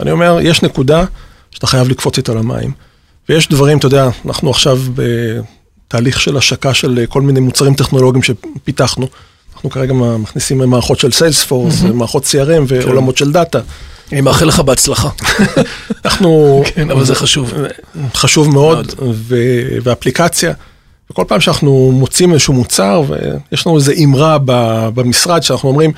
אני 0.00 0.10
אומר, 0.10 0.38
יש 0.42 0.62
נקודה 0.62 1.04
שאתה 1.50 1.66
חייב 1.66 1.88
לקפוץ 1.88 2.16
איתה 2.16 2.34
למים. 2.34 2.72
ויש 3.28 3.48
דברים, 3.48 3.78
אתה 3.78 3.86
יודע, 3.86 4.08
אנחנו 4.26 4.50
עכשיו 4.50 4.78
בתהליך 4.94 6.20
של 6.20 6.36
השקה 6.36 6.74
של 6.74 6.98
אה, 6.98 7.06
כל 7.06 7.22
מיני 7.22 7.40
מוצרים 7.40 7.74
טכנולוגיים 7.74 8.22
שפיתחנו. 8.22 9.06
אנחנו 9.60 9.70
כרגע 9.70 9.92
מכניסים 9.92 10.58
מערכות 10.58 10.98
של 10.98 11.12
סיילספורס, 11.12 11.82
מערכות 11.82 12.24
CRM 12.24 12.62
ועולמות 12.66 13.16
של 13.16 13.32
דאטה. 13.32 13.60
אני 14.12 14.20
מאחל 14.20 14.44
לך 14.44 14.60
בהצלחה. 14.60 15.08
אנחנו... 16.04 16.62
כן, 16.74 16.90
אבל 16.90 17.04
זה 17.04 17.14
חשוב. 17.14 17.52
חשוב 18.14 18.48
מאוד, 18.48 18.94
ואפליקציה. 19.82 20.52
וכל 21.10 21.24
פעם 21.28 21.40
שאנחנו 21.40 21.92
מוצאים 21.92 22.32
איזשהו 22.32 22.54
מוצר, 22.54 23.02
ויש 23.08 23.66
לנו 23.66 23.76
איזו 23.76 23.92
אמרה 24.04 24.38
במשרד 24.94 25.42
שאנחנו 25.42 25.68
אומרים, 25.68 25.92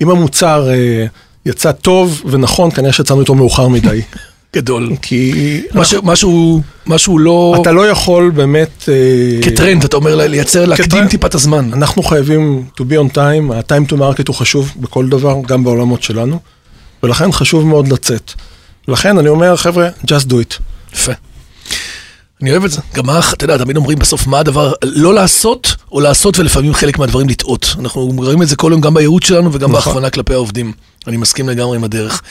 אם 0.00 0.10
המוצר 0.10 0.70
אה, 0.70 1.06
יצא 1.46 1.72
טוב 1.72 2.22
ונכון, 2.26 2.70
כנראה 2.70 2.92
שיצאנו 2.92 3.20
איתו 3.20 3.34
מאוחר 3.34 3.68
מדי. 3.68 4.02
גדול. 4.56 4.90
כי... 5.02 5.62
משהו, 6.02 6.60
משהו, 6.86 7.18
לא... 7.18 7.56
אתה 7.62 7.72
לא 7.72 7.88
יכול 7.88 8.30
באמת... 8.30 8.88
אה, 8.88 9.42
כטרנד, 9.42 9.84
אתה 9.84 9.96
אומר 9.96 10.16
לייצר, 10.16 10.64
להקדים. 10.64 11.08
טיפה 11.08 11.26
את 11.26 11.34
הזמן. 11.34 11.70
אנחנו 11.72 12.02
חייבים 12.02 12.64
to 12.80 12.80
be 12.80 13.10
on 13.10 13.14
time, 13.14 13.54
ה-time 13.54 13.92
to 13.92 13.96
market 13.96 14.24
הוא 14.28 14.36
חשוב 14.36 14.72
בכל 14.76 15.08
דבר, 15.08 15.36
גם 15.46 15.64
בעולמות 15.64 16.02
שלנו, 16.02 16.38
ולכן 17.02 17.32
חשוב 17.32 17.66
מאוד 17.66 17.88
לצאת. 17.88 18.32
לכן 18.88 19.18
אני 19.18 19.28
אומר, 19.28 19.56
חבר'ה, 19.56 19.88
just 20.06 20.28
do 20.28 20.32
it. 20.32 20.60
יפה. 20.94 21.12
אני 22.42 22.50
אוהב 22.50 22.64
את 22.64 22.70
זה. 22.70 22.80
גם 22.94 23.06
מה, 23.06 23.20
אתה 23.32 23.44
יודע, 23.44 23.58
תמיד 23.58 23.76
אומרים 23.76 23.98
בסוף 23.98 24.26
מה 24.26 24.38
הדבר, 24.38 24.72
לא 24.84 25.14
לעשות, 25.14 25.74
או 25.92 26.00
לעשות 26.00 26.38
ולפעמים 26.38 26.74
חלק 26.74 26.98
מהדברים 26.98 27.28
לטעות. 27.28 27.74
אנחנו 27.78 28.00
רואים 28.16 28.42
את 28.42 28.48
זה 28.48 28.56
כל 28.56 28.70
יום 28.72 28.80
גם 28.80 28.94
בייעוץ 28.94 29.26
שלנו 29.26 29.52
וגם 29.52 29.70
נכון. 29.70 29.74
בהכוונה 29.74 30.10
כלפי 30.10 30.34
העובדים. 30.34 30.72
אני 31.06 31.16
מסכים 31.16 31.48
לגמרי 31.48 31.76
עם 31.76 31.84
הדרך. 31.84 32.22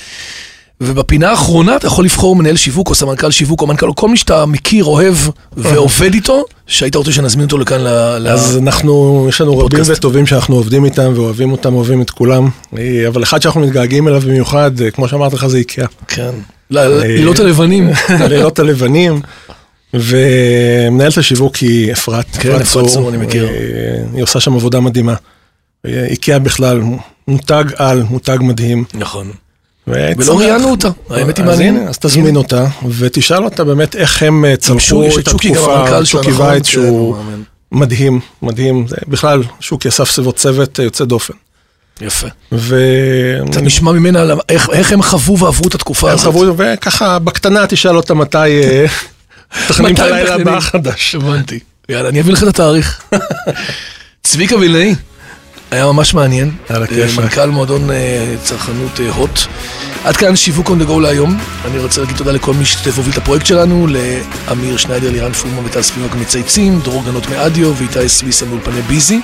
ובפינה 0.86 1.30
האחרונה 1.30 1.76
אתה 1.76 1.88
יכול 1.88 2.06
לבחור 2.06 2.36
מנהל 2.36 2.56
שיווק 2.56 2.90
או 2.90 2.96
סמנכ"ל 2.96 3.32
שיווק 3.32 3.62
או 3.62 3.68
מנכ"ל 3.68 3.86
או 3.88 3.96
כל 3.96 4.10
מי 4.10 4.18
שאתה 4.18 4.46
מכיר, 4.46 4.86
אוהב 4.86 5.16
ועובד 5.58 6.14
איתו, 6.14 6.44
שהיית 6.68 6.96
רוצה 6.96 7.12
שנזמין 7.12 7.46
אותו 7.46 7.58
לכאן 7.58 7.82
ל... 7.82 8.28
אז 8.28 8.58
אנחנו, 8.58 9.26
יש 9.30 9.42
לנו 9.42 9.58
רבים. 9.58 9.80
וטובים 9.86 10.26
שאנחנו 10.26 10.56
עובדים 10.56 10.86
איתם 10.86 11.12
ואוהבים 11.16 11.52
אותם, 11.52 11.76
אוהבים 11.76 12.02
את 12.02 12.10
כולם, 12.10 12.48
אה, 12.78 13.08
אבל 13.08 13.24
אחד 13.24 13.42
שאנחנו 13.42 13.62
מתגעגעים 13.62 14.08
אליו 14.08 14.22
במיוחד, 14.22 14.82
אה, 14.82 14.92
כמו 14.92 15.08
שאמרתי 15.08 15.36
לך, 15.36 15.48
זה 15.48 15.58
איקאה. 15.58 15.86
כן. 16.08 16.32
לילות 16.70 17.40
הלבנים. 17.40 17.90
הלילות 18.24 18.60
הלבנים. 18.60 19.22
ומנהלת 19.94 21.18
השיווק 21.18 21.56
היא 21.56 21.92
אפרת, 21.92 22.26
כן, 22.40 22.56
אפרת 22.62 22.88
צור, 22.88 23.10
אני 23.10 23.18
מכיר. 23.18 23.48
אה, 23.48 23.52
היא 24.14 24.24
עושה 24.24 24.40
שם 24.40 24.54
עבודה 24.54 24.80
מדהימה. 24.80 25.14
אה, 25.86 26.06
איקאה 26.06 26.40
בכלל, 26.40 26.82
מותג 27.28 27.64
על, 27.76 28.04
מותג 28.10 28.38
מדהים. 28.42 28.84
נכון. 28.94 29.32
ולא 29.88 30.40
ראיינו 30.40 30.72
אותה, 30.72 30.88
האמת 31.10 31.38
היא 31.38 31.46
מעניינת. 31.46 31.88
אז 31.90 31.98
תזמין 31.98 32.36
אותה, 32.36 32.66
ותשאל 32.98 33.44
אותה 33.44 33.64
באמת 33.64 33.96
איך 33.96 34.24
הם 34.24 34.46
אה, 34.46 34.56
צלחו 34.58 35.06
את 35.08 35.20
את 35.20 35.28
התקופה, 35.28 35.76
המנכ"ל 35.80 35.96
שלה, 35.96 36.06
שוקי 36.06 36.32
נכון? 36.32 36.46
וייץ 36.46 36.66
כן, 36.66 36.72
שהוא 36.72 36.86
הוא 36.90 37.16
מאמן. 37.18 37.42
מדהים, 37.72 38.20
מדהים, 38.42 38.88
זה 38.88 38.96
בכלל, 39.08 39.44
שוקי 39.60 39.90
אסף 39.90 40.12
סביבו 40.12 40.32
צוות 40.32 40.80
אה, 40.80 40.86
יוצא 40.86 41.06
דופן. 41.06 41.34
יפה. 42.02 42.28
ו... 42.52 42.76
אתה 43.50 43.62
נשמע 43.62 43.92
ממנה 43.92 44.22
על 44.22 44.32
איך- 44.50 44.70
איך 44.74 44.92
הם 44.92 45.02
חוו 45.04 45.40
ועברו 45.40 45.68
את 45.68 45.76
התקופה 45.76 46.10
הם 46.10 46.16
הזאת. 46.16 46.34
חוו, 46.34 46.54
וככה 46.58 47.20
בקטנה 47.20 47.68
תשאל 47.68 47.96
אותה 47.98 48.14
מתי 48.14 48.38
אה, 48.64 48.86
מתכננים 49.64 49.96
את 49.96 50.00
מתי 50.00 50.10
הלילה? 50.12 50.36
הבא 50.36 50.58
החדש. 50.58 51.16
הבנתי. 51.16 51.60
יאללה, 51.90 52.10
אני 52.10 52.22
אביא 52.22 52.34
לך 52.34 52.44
את 52.44 52.48
התאריך. 52.48 53.02
צביקה 54.24 54.56
וילנאי, 54.56 54.96
היה 55.74 55.86
ממש 55.86 56.14
מעניין. 56.14 56.52
יאללה, 56.70 56.86
אה, 56.86 56.88
כיף. 56.88 57.18
מנכ"ל 57.18 57.46
מועדון 57.46 57.92
אה, 57.92 58.36
צרכנות 58.44 59.00
אה, 59.00 59.10
הוט. 59.10 59.40
עד 60.04 60.18
כאן 60.18 60.36
שיווק 60.36 60.70
on 60.70 60.84
the 60.84 60.90
go 60.90 61.00
להיום. 61.02 61.38
אני 61.66 61.80
רוצה 61.80 62.02
להגיד 62.02 62.18
תודה 62.18 62.32
לכל 62.32 62.54
מי 62.54 62.66
שהשתתף 62.66 62.94
והוביל 62.96 63.14
את 63.14 63.18
הפרויקט 63.18 63.46
שלנו, 63.46 63.88
לאמיר 63.88 64.78
שניידר, 64.78 65.12
לירן 65.12 65.32
פורמן 65.32 65.66
וטל 65.66 65.82
ספיבק 65.82 66.16
מצייצים, 66.16 66.80
דרור 66.80 67.04
גנות 67.06 67.30
מאדיו 67.30 67.74
ואיתי 67.78 68.10
סוויסה 68.10 68.46
מאולפני 68.46 68.82
ביזי. 68.82 69.20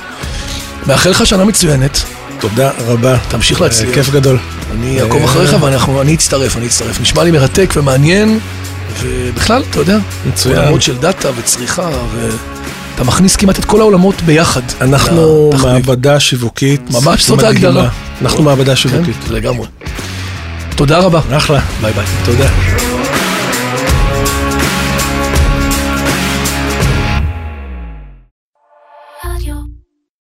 מאחל 0.87 1.09
לך 1.09 1.25
שנה 1.25 1.45
מצוינת, 1.45 1.97
תודה 2.39 2.71
רבה. 2.87 3.17
תמשיך 3.29 3.61
להצליח. 3.61 3.93
כיף 3.93 4.09
גדול. 4.09 4.39
אני 4.71 5.01
אעקוב 5.01 5.23
אחריך 5.23 5.55
ואני 5.95 6.15
אצטרף, 6.15 6.57
אני 6.57 6.67
אצטרף. 6.67 7.01
נשמע 7.01 7.23
לי 7.23 7.31
מרתק 7.31 7.73
ומעניין, 7.77 8.39
ובכלל, 8.99 9.63
אתה 9.69 9.79
יודע, 9.79 9.97
מצוין. 10.25 10.57
עולמות 10.57 10.81
של 10.81 10.97
דאטה 10.97 11.29
וצריכה, 11.37 11.89
ואתה 12.99 13.07
מכניס 13.07 13.35
כמעט 13.35 13.59
את 13.59 13.65
כל 13.65 13.81
העולמות 13.81 14.21
ביחד. 14.21 14.61
אנחנו. 14.81 15.49
מעבדה 15.63 16.19
שיווקית. 16.19 16.81
ממש 16.91 17.27
זאת. 17.27 17.43
ההגדרה. 17.43 17.89
אנחנו 18.21 18.43
מעבדה 18.43 18.71
כן, 18.71 18.75
שיווקית. 18.75 19.15
לגמרי. 19.29 19.67
תודה 20.75 20.99
רבה. 20.99 21.19
אחלה. 21.37 21.59
ביי 21.81 21.93
ביי. 21.93 22.05
תודה. 22.25 22.98